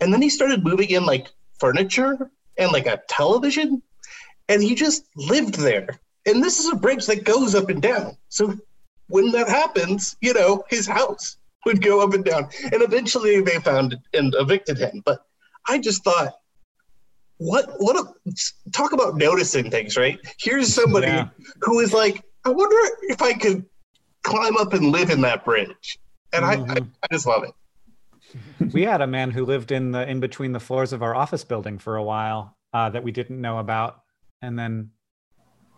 [0.00, 1.28] And then he started moving in like
[1.58, 3.82] furniture and like a television,
[4.48, 5.88] and he just lived there.
[6.26, 8.16] And this is a bridge that goes up and down.
[8.28, 8.56] So
[9.08, 12.48] when that happens, you know, his house would go up and down.
[12.72, 15.02] And eventually they found it and evicted him.
[15.04, 15.24] But
[15.68, 16.34] I just thought,
[17.38, 18.32] what what a
[18.72, 20.18] talk about noticing things, right?
[20.38, 21.28] Here's somebody Yeah.
[21.62, 22.76] who is like, I wonder
[23.08, 23.64] if I could
[24.24, 25.98] climb up and live in that bridge.
[26.32, 26.88] And I, I, Mhm.
[27.02, 28.72] I just love it.
[28.72, 31.44] we had a man who lived in the in between the floors of our office
[31.44, 34.00] building for a while uh, that we didn't know about
[34.42, 34.90] and then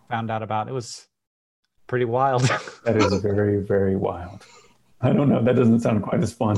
[0.08, 0.68] found out about.
[0.68, 1.06] It was
[1.86, 2.42] pretty wild.
[2.84, 4.46] That is very, very wild.
[5.02, 5.42] I don't know.
[5.44, 6.56] That doesn't sound quite as fun.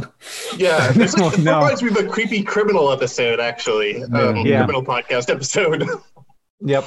[0.56, 1.56] Yeah, it's like, it No.
[1.58, 4.04] reminds me of a creepy criminal episode, actually.
[4.04, 4.58] Um, Yeah.
[4.64, 5.84] Criminal podcast episode.
[6.60, 6.86] Yep.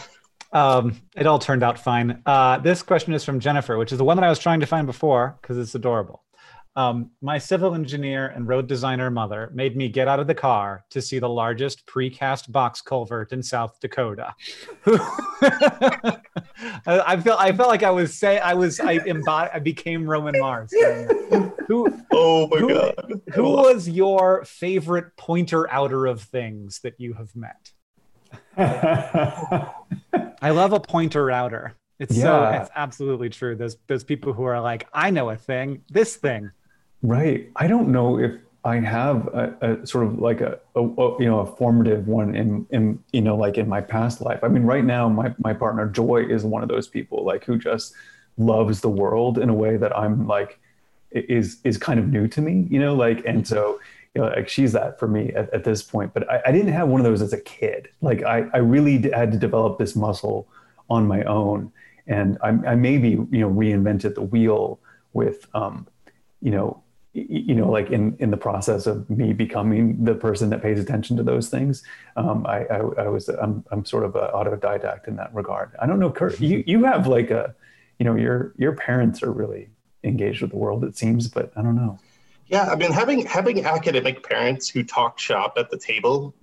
[0.53, 2.21] Um, it all turned out fine.
[2.25, 4.65] Uh, this question is from Jennifer, which is the one that I was trying to
[4.65, 6.23] find before because it's adorable.
[6.73, 10.85] Um, my civil engineer and road designer mother made me get out of the car
[10.91, 14.33] to see the largest precast box culvert in South Dakota.
[14.85, 16.21] I,
[16.85, 20.39] I felt I felt like I was say I was I embodied I became Roman
[20.39, 20.71] Mars.
[21.67, 23.21] Who oh my Who- god.
[23.33, 27.71] who was your favorite pointer outer of things that you have met?
[30.41, 31.75] I love a pointer outer.
[31.99, 32.61] It's so Yeah.
[32.61, 33.55] it's absolutely true.
[33.55, 36.51] Those those people who are like, I know a thing, this thing.
[37.03, 37.49] Right.
[37.55, 38.33] I don't know if
[38.63, 42.35] I have a, a sort of like a, a, a, you know a formative one
[42.35, 44.43] in in you know like in my past life.
[44.43, 47.57] I mean, right now my my partner Joy is one of those people like who
[47.57, 47.93] just
[48.37, 50.59] loves the world in a way that I'm like
[51.11, 53.79] is is kind of new to me, you know, like and so
[54.13, 56.13] you know, like she's that for me at, at this point.
[56.13, 57.87] But I, I, didn't have one of those as a kid.
[58.01, 60.47] Like I, I really had to develop this muscle
[60.89, 61.71] on my own,
[62.07, 64.79] and I, I maybe you know reinvented the wheel
[65.13, 65.87] with um,
[66.41, 66.83] you know
[67.13, 71.17] you know like in in the process of me becoming the person that pays attention
[71.17, 71.83] to those things
[72.15, 75.85] um, I, I, I was I'm, I'm sort of an autodidact in that regard i
[75.85, 77.53] don't know kurt you you have like a
[77.99, 79.69] you know your your parents are really
[80.05, 81.99] engaged with the world it seems but i don't know
[82.51, 86.35] yeah i mean having having academic parents who talk shop at the table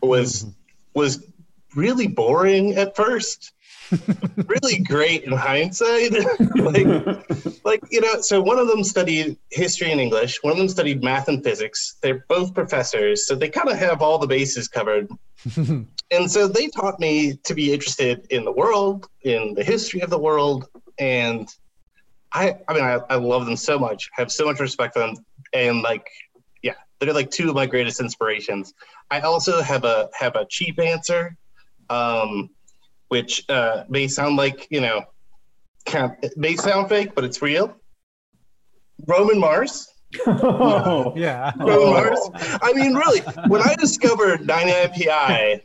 [0.00, 0.50] was mm-hmm.
[0.94, 1.26] was
[1.74, 3.52] really boring at first
[4.46, 6.12] really great in hindsight.
[6.56, 10.38] like, like you know, so one of them studied history and English.
[10.42, 11.96] One of them studied math and physics.
[12.02, 15.08] They're both professors, so they kind of have all the bases covered.
[15.56, 20.10] and so they taught me to be interested in the world, in the history of
[20.10, 20.66] the world,
[20.98, 21.48] and
[22.32, 24.10] I, I mean, I, I love them so much.
[24.16, 25.14] I have so much respect for them,
[25.52, 26.08] and like,
[26.62, 28.74] yeah, they're like two of my greatest inspirations.
[29.10, 31.36] I also have a have a cheap answer.
[31.90, 32.50] Um,
[33.08, 35.02] which uh, may sound like you know,
[35.86, 37.74] kind of, may sound fake, but it's real.
[39.06, 39.88] Roman Mars.
[40.26, 41.52] oh, yeah.
[41.58, 42.30] Roman Mars.
[42.62, 45.62] I mean, really, when I discovered 99PI,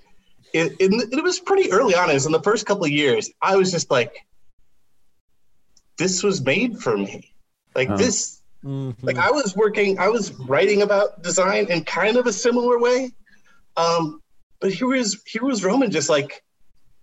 [0.53, 2.09] it, it, it was pretty early on.
[2.09, 3.32] It was in the first couple of years.
[3.41, 4.26] I was just like,
[6.04, 7.34] this was made for me.
[7.76, 7.95] Like huh.
[7.95, 9.06] this, mm-hmm.
[9.06, 13.12] like I was working, I was writing about design in kind of a similar way.
[13.78, 14.22] Um,
[14.60, 16.43] but here was here was Roman just like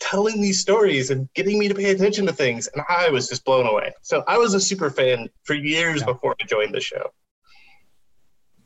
[0.01, 2.69] telling these stories and getting me to pay attention to things.
[2.69, 3.93] And I was just blown away.
[4.03, 6.13] So I was a super fan for years yeah.
[6.13, 7.11] before I joined the show.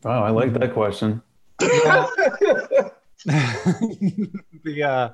[0.02, 1.22] Wow, I like that question.
[1.58, 2.92] the
[4.82, 5.10] uh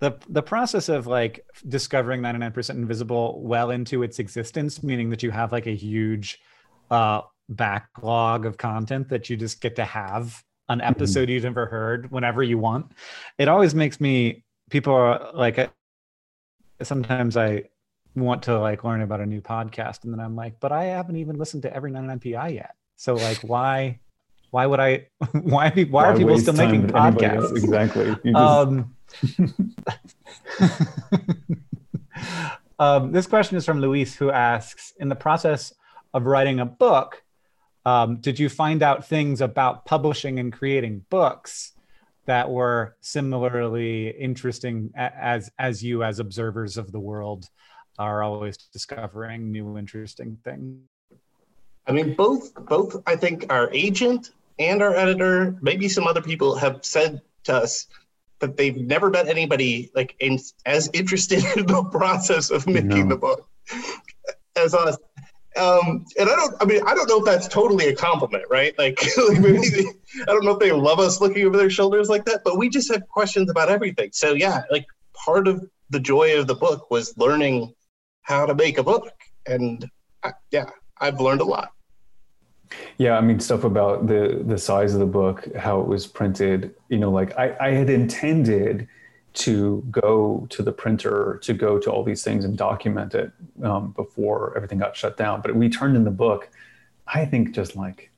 [0.00, 5.30] the the process of like discovering 99% invisible well into its existence meaning that you
[5.30, 6.40] have like a huge
[6.90, 10.88] uh backlog of content that you just get to have an mm-hmm.
[10.88, 11.32] episode mm-hmm.
[11.32, 12.92] you've never heard whenever you want
[13.38, 15.70] it always makes me people are like
[16.82, 17.62] sometimes i
[18.16, 21.16] want to like learn about a new podcast and then i'm like but i haven't
[21.16, 23.98] even listened to every 99pi yet so like why
[24.50, 28.36] why would i why, why, why are people still making podcasts exactly just...
[28.36, 28.94] um,
[32.78, 35.72] um, this question is from luis who asks in the process
[36.14, 37.22] of writing a book
[37.86, 41.72] um, did you find out things about publishing and creating books
[42.26, 47.46] that were similarly interesting as as you as observers of the world
[47.98, 50.78] are always discovering new interesting things?
[51.86, 56.54] I mean both both i think our agent and our editor maybe some other people
[56.54, 57.86] have said to us
[58.40, 63.14] that they've never met anybody like in, as interested in the process of making no.
[63.14, 63.48] the book
[64.56, 64.96] as us
[65.56, 68.76] um, and I don't, I mean, I don't know if that's totally a compliment, right?
[68.78, 69.84] Like, like maybe they,
[70.22, 72.68] I don't know if they love us looking over their shoulders like that, but we
[72.68, 74.10] just have questions about everything.
[74.12, 77.74] So yeah, like part of the joy of the book was learning
[78.22, 79.10] how to make a book.
[79.46, 79.88] And
[80.22, 81.72] I, yeah, I've learned a lot.
[82.98, 86.74] Yeah, I mean stuff about the the size of the book, how it was printed.
[86.88, 88.88] You know, like I, I had intended
[89.32, 93.30] to go to the printer, to go to all these things and document it
[93.62, 95.40] um, before everything got shut down.
[95.40, 96.48] But we turned in the book,
[97.06, 98.10] I think just like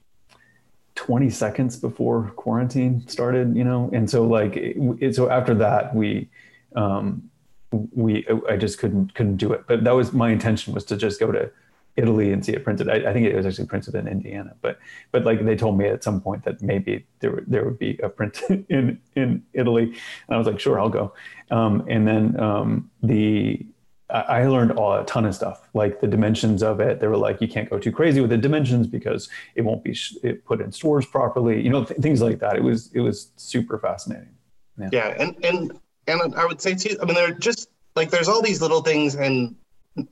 [0.94, 3.90] 20 seconds before quarantine started, you know?
[3.92, 6.28] And so like, it, it, so after that, we,
[6.76, 7.30] um,
[7.70, 9.66] we, I just couldn't, couldn't do it.
[9.66, 11.50] But that was my intention was to just go to
[11.96, 12.88] Italy and see it printed.
[12.88, 14.78] I, I, think it was actually printed in Indiana, but
[15.10, 18.08] but like they told me at some point that maybe there there would be a
[18.08, 21.12] print in in Italy, and I was like, sure, I'll go.
[21.50, 23.64] Um, and then um, the
[24.12, 27.00] I learned a ton of stuff, like the dimensions of it.
[27.00, 29.94] They were like, you can't go too crazy with the dimensions because it won't be
[29.94, 31.62] sh- it put in stores properly.
[31.62, 32.56] You know, th- things like that.
[32.56, 34.34] It was it was super fascinating.
[34.78, 34.88] Yeah.
[34.92, 36.98] yeah, and and and I would say too.
[37.00, 39.54] I mean, they're just like there's all these little things and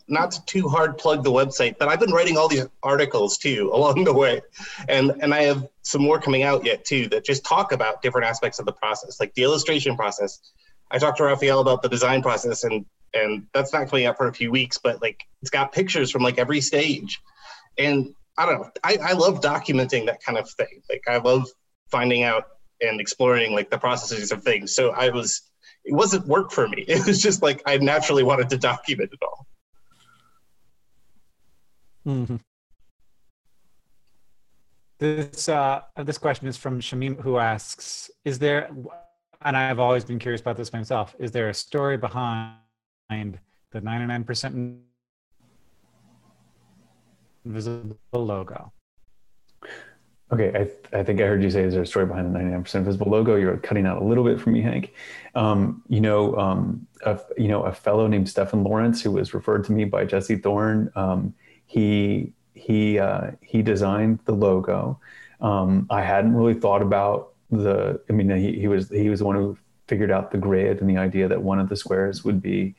[0.08, 3.70] not to too hard plug the website, but I've been writing all these articles too
[3.74, 4.40] along the way,
[4.88, 8.26] and and I have some more coming out yet too that just talk about different
[8.26, 10.40] aspects of the process, like the illustration process.
[10.90, 14.28] I talked to Raphael about the design process, and and that's not coming out for
[14.28, 17.20] a few weeks, but like it's got pictures from like every stage,
[17.78, 18.70] and I don't know.
[18.82, 20.82] I, I love documenting that kind of thing.
[20.88, 21.48] Like I love
[21.90, 22.44] finding out
[22.80, 24.74] and exploring like the processes of things.
[24.74, 25.42] So I was
[25.84, 26.84] it wasn't work for me.
[26.88, 29.46] It was just like I naturally wanted to document it all.
[32.06, 32.36] Mm-hmm.
[34.98, 38.70] This uh, this question is from Shamim, who asks: Is there,
[39.42, 42.58] and I've always been curious about this myself, is there a story behind
[43.10, 44.78] the 99%
[47.44, 48.72] invisible logo?
[50.32, 50.52] Okay,
[50.92, 53.10] I, I think I heard you say, is there a story behind the 99% visible
[53.10, 53.34] logo?
[53.34, 54.92] You're cutting out a little bit for me, Hank.
[55.34, 59.64] Um, you know, um, a, you know, a fellow named Stephen Lawrence, who was referred
[59.64, 61.34] to me by Jesse Thorn, um,
[61.70, 64.98] he he uh, he designed the logo.
[65.40, 68.00] Um, I hadn't really thought about the.
[68.10, 69.56] I mean, he, he was he was the one who
[69.86, 72.74] figured out the grid and the idea that one of the squares would be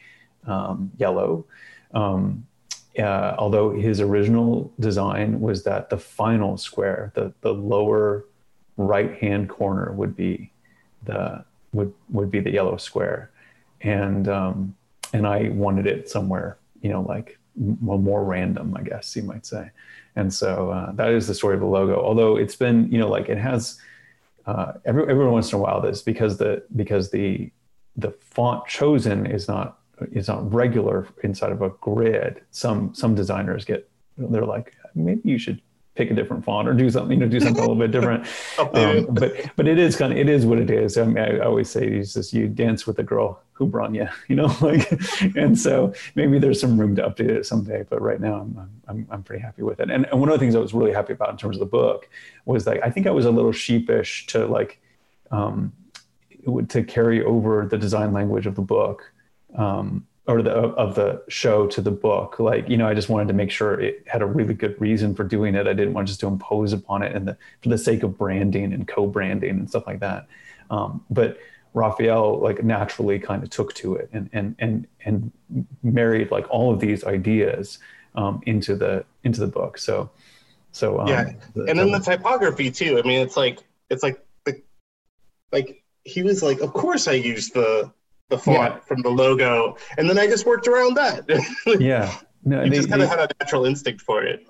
[0.45, 1.45] um, yellow.
[1.93, 2.45] Um,
[2.99, 8.25] uh, although his original design was that the final square, the the lower
[8.75, 10.51] right hand corner would be
[11.05, 13.31] the would would be the yellow square,
[13.79, 14.75] and um,
[15.13, 19.45] and I wanted it somewhere, you know, like well, more random, I guess you might
[19.45, 19.71] say.
[20.15, 22.01] And so uh, that is the story of the logo.
[22.01, 23.79] Although it's been, you know, like it has
[24.45, 27.51] uh, every every once in a while this because the because the
[27.95, 29.79] the font chosen is not
[30.11, 32.41] is not regular inside of a grid.
[32.51, 35.61] Some some designers get they're like maybe you should
[35.95, 38.25] pick a different font or do something, you know, do something a little bit different.
[38.73, 40.97] Um, but but it is kind of it is what it is.
[40.97, 44.07] I mean, I, always say it's just you dance with the girl who brought you,
[44.27, 44.91] you know, like,
[45.35, 47.83] and so maybe there's some room to update it someday.
[47.89, 49.89] But right now, I'm I'm I'm pretty happy with it.
[49.89, 51.65] And, and one of the things I was really happy about in terms of the
[51.65, 52.07] book
[52.45, 54.79] was that I think I was a little sheepish to like
[55.31, 55.73] um,
[56.69, 59.11] to carry over the design language of the book.
[59.55, 62.39] Um, or the of the show to the book.
[62.39, 65.15] Like you know i just wanted to make sure it had a really good reason
[65.15, 65.67] for doing it.
[65.67, 68.73] I didn't want just to impose upon it and the for the sake of branding
[68.73, 70.27] and co-branding and stuff like that.
[70.69, 71.37] Um, but
[71.73, 75.31] raphael like naturally kind of took to it and and and and
[75.83, 77.79] married like all of these ideas
[78.15, 79.77] um, into the into the book.
[79.77, 80.09] So
[80.71, 82.99] so um, yeah the, and then the typography too.
[82.99, 83.59] I mean it's like
[83.89, 84.61] it's like the
[85.51, 87.91] like he was like of course i used the
[88.29, 88.79] the font yeah.
[88.79, 91.25] from the logo, and then I just worked around that.
[91.79, 94.45] yeah, no, you they, just kind of had a natural instinct for it.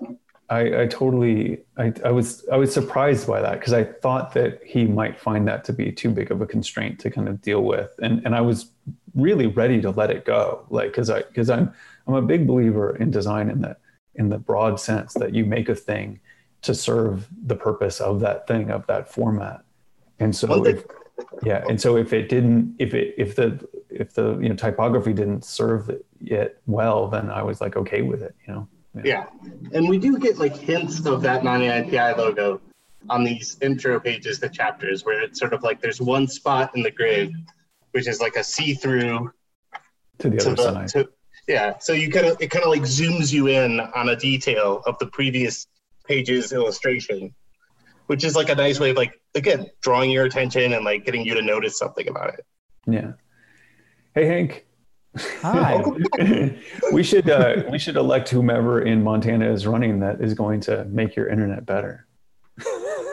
[0.52, 4.60] I, I totally, I, I was, I was surprised by that because I thought that
[4.62, 7.62] he might find that to be too big of a constraint to kind of deal
[7.62, 8.70] with, and and I was
[9.14, 11.72] really ready to let it go, like because I, because I'm,
[12.06, 13.76] I'm a big believer in design in the,
[14.14, 16.20] in the broad sense that you make a thing
[16.62, 19.62] to serve the purpose of that thing of that format,
[20.18, 20.84] and so if,
[21.42, 25.12] yeah and so if it didn't if it if the if the you know typography
[25.12, 25.90] didn't serve
[26.24, 29.26] it well then i was like okay with it you know yeah, yeah.
[29.72, 32.60] and we do get like hints of that 99pi logo
[33.08, 36.82] on these intro pages to chapters where it's sort of like there's one spot in
[36.82, 37.32] the grid
[37.92, 39.32] which is like a see-through
[40.18, 41.08] to the other to the, side to,
[41.48, 44.82] yeah so you kind of it kind of like zooms you in on a detail
[44.86, 45.66] of the previous
[46.06, 47.34] page's illustration
[48.06, 51.24] which is like a nice way of like again drawing your attention and like getting
[51.24, 52.46] you to notice something about it.
[52.86, 53.12] Yeah.
[54.14, 54.66] Hey Hank.
[55.42, 55.82] Hi.
[56.92, 60.84] we should uh, we should elect whomever in Montana is running that is going to
[60.86, 62.06] make your internet better.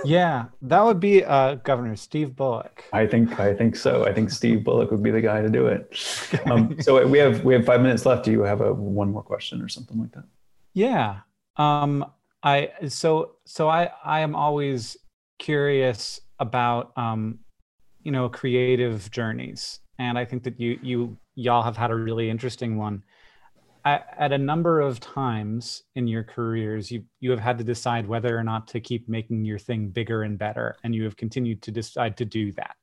[0.06, 2.86] yeah, that would be uh, Governor Steve Bullock.
[2.94, 4.06] I think I think so.
[4.06, 5.98] I think Steve Bullock would be the guy to do it.
[6.46, 8.24] Um, so we have we have five minutes left.
[8.26, 10.24] Do you have a one more question or something like that?
[10.74, 11.20] Yeah.
[11.58, 12.06] Um,
[12.44, 14.98] I so so I I am always
[15.40, 17.40] curious about um,
[18.04, 22.30] you know creative journeys, and I think that you you y'all have had a really
[22.30, 23.04] interesting one.
[23.86, 28.08] At, at a number of times in your careers, you you have had to decide
[28.08, 31.62] whether or not to keep making your thing bigger and better, and you have continued
[31.64, 32.78] to decide to do that,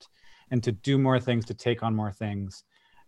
[0.50, 2.64] and to do more things, to take on more things.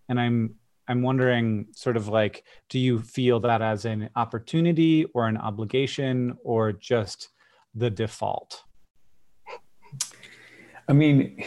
[0.09, 0.55] And I'm
[0.88, 6.36] I'm wondering, sort of like, do you feel that as an opportunity or an obligation
[6.42, 7.28] or just
[7.74, 8.62] the default?
[10.89, 11.45] I mean,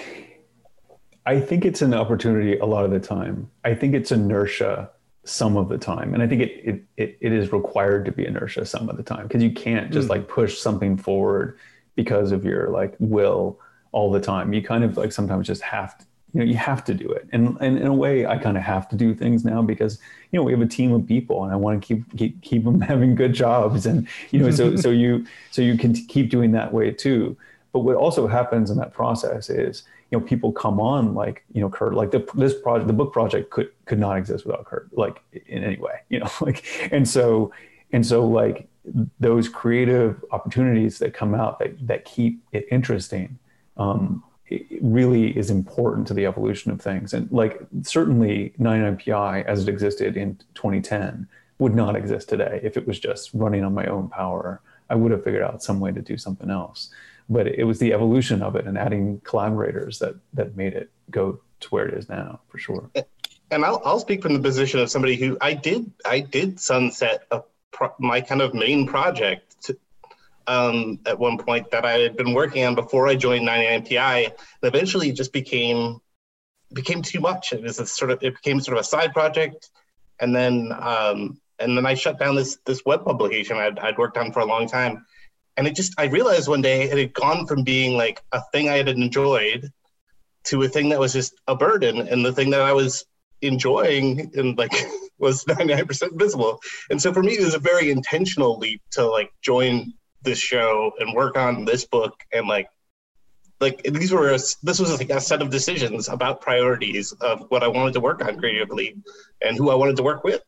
[1.26, 3.50] I think it's an opportunity a lot of the time.
[3.66, 4.90] I think it's inertia
[5.24, 6.14] some of the time.
[6.14, 9.04] And I think it it it, it is required to be inertia some of the
[9.04, 10.12] time because you can't just mm.
[10.12, 11.58] like push something forward
[11.96, 13.60] because of your like will
[13.92, 14.54] all the time.
[14.54, 17.28] You kind of like sometimes just have to you know you have to do it
[17.34, 20.00] and, and in a way i kind of have to do things now because
[20.32, 22.64] you know we have a team of people and i want to keep keep, keep
[22.64, 26.52] them having good jobs and you know so so you so you can keep doing
[26.52, 27.36] that way too
[27.74, 31.62] but what also happens in that process is you know people come on like you
[31.62, 34.90] know kurt like the this project the book project could could not exist without kurt
[34.98, 37.52] like in any way you know like and so
[37.92, 38.68] and so like
[39.20, 43.38] those creative opportunities that come out that that keep it interesting
[43.78, 44.24] um,
[44.82, 47.14] really is important to the evolution of things.
[47.14, 51.28] And like certainly 99PI as it existed in 2010
[51.60, 54.62] would not exist today if it was just running on my own power.
[54.90, 56.90] I would have figured out some way to do something else.
[57.32, 61.40] But it was the evolution of it and adding collaborators that that made it go
[61.60, 62.90] to where it is now for sure
[63.52, 67.24] and I'll, I'll speak from the position of somebody who I did I did sunset
[67.32, 69.52] a pro, my kind of main project
[70.48, 74.26] um, at one point that I had been working on before I joined 99PI.
[74.26, 76.02] And eventually, it just became
[76.74, 77.54] became too much.
[77.54, 79.70] It was a sort of it became sort of a side project,
[80.20, 84.18] and then um, and then I shut down this this web publication I'd, I'd worked
[84.18, 85.06] on for a long time,
[85.62, 88.68] and it just I realized one day it had gone from being like a thing
[88.68, 89.70] I had enjoyed
[90.46, 93.06] to a thing that was just a burden, and the thing that I was
[93.44, 94.74] enjoying and like
[95.20, 96.60] was 99% visible.
[96.90, 99.94] And so for me, it was a very intentional leap to like join
[100.24, 102.68] this show and work on this book and like
[103.60, 107.62] like these were a, this was like a set of decisions about priorities of what
[107.62, 108.96] I wanted to work on creatively
[109.44, 110.42] and who I wanted to work with.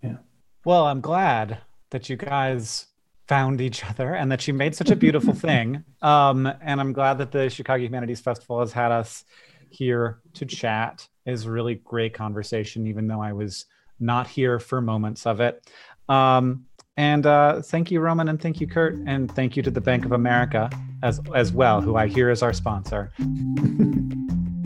[0.00, 0.18] Yeah.
[0.64, 1.58] Well, I'm glad
[1.90, 2.86] that you guys
[3.32, 5.82] found each other and that you made such a beautiful thing.
[6.02, 9.24] Um, and I'm glad that the Chicago Humanities Festival has had us
[9.70, 13.64] here to chat is really great conversation, even though I was
[13.98, 15.66] not here for moments of it.
[16.10, 16.66] Um,
[16.98, 20.04] and uh, thank you, Roman, and thank you, Kurt, and thank you to the Bank
[20.04, 20.68] of America
[21.02, 23.12] as as well, who I hear is our sponsor.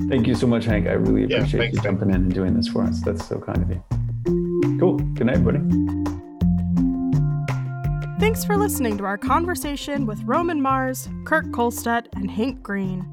[0.08, 0.88] thank you so much, Hank.
[0.88, 3.00] I really appreciate yeah, you jumping in and doing this for us.
[3.02, 4.78] That's so kind of you.
[4.80, 4.96] Cool.
[4.96, 5.95] Good night, everybody.
[8.18, 13.06] Thanks for listening to our conversation with Roman Mars, Kurt Kohlstedt, and Hank Green.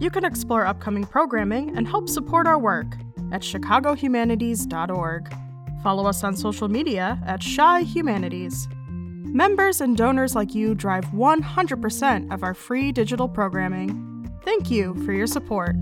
[0.00, 2.86] You can explore upcoming programming and help support our work
[3.32, 5.34] at chicagohumanities.org.
[5.82, 8.66] Follow us on social media at Chi Humanities.
[8.88, 14.32] Members and donors like you drive 100% of our free digital programming.
[14.42, 15.76] Thank you for your support.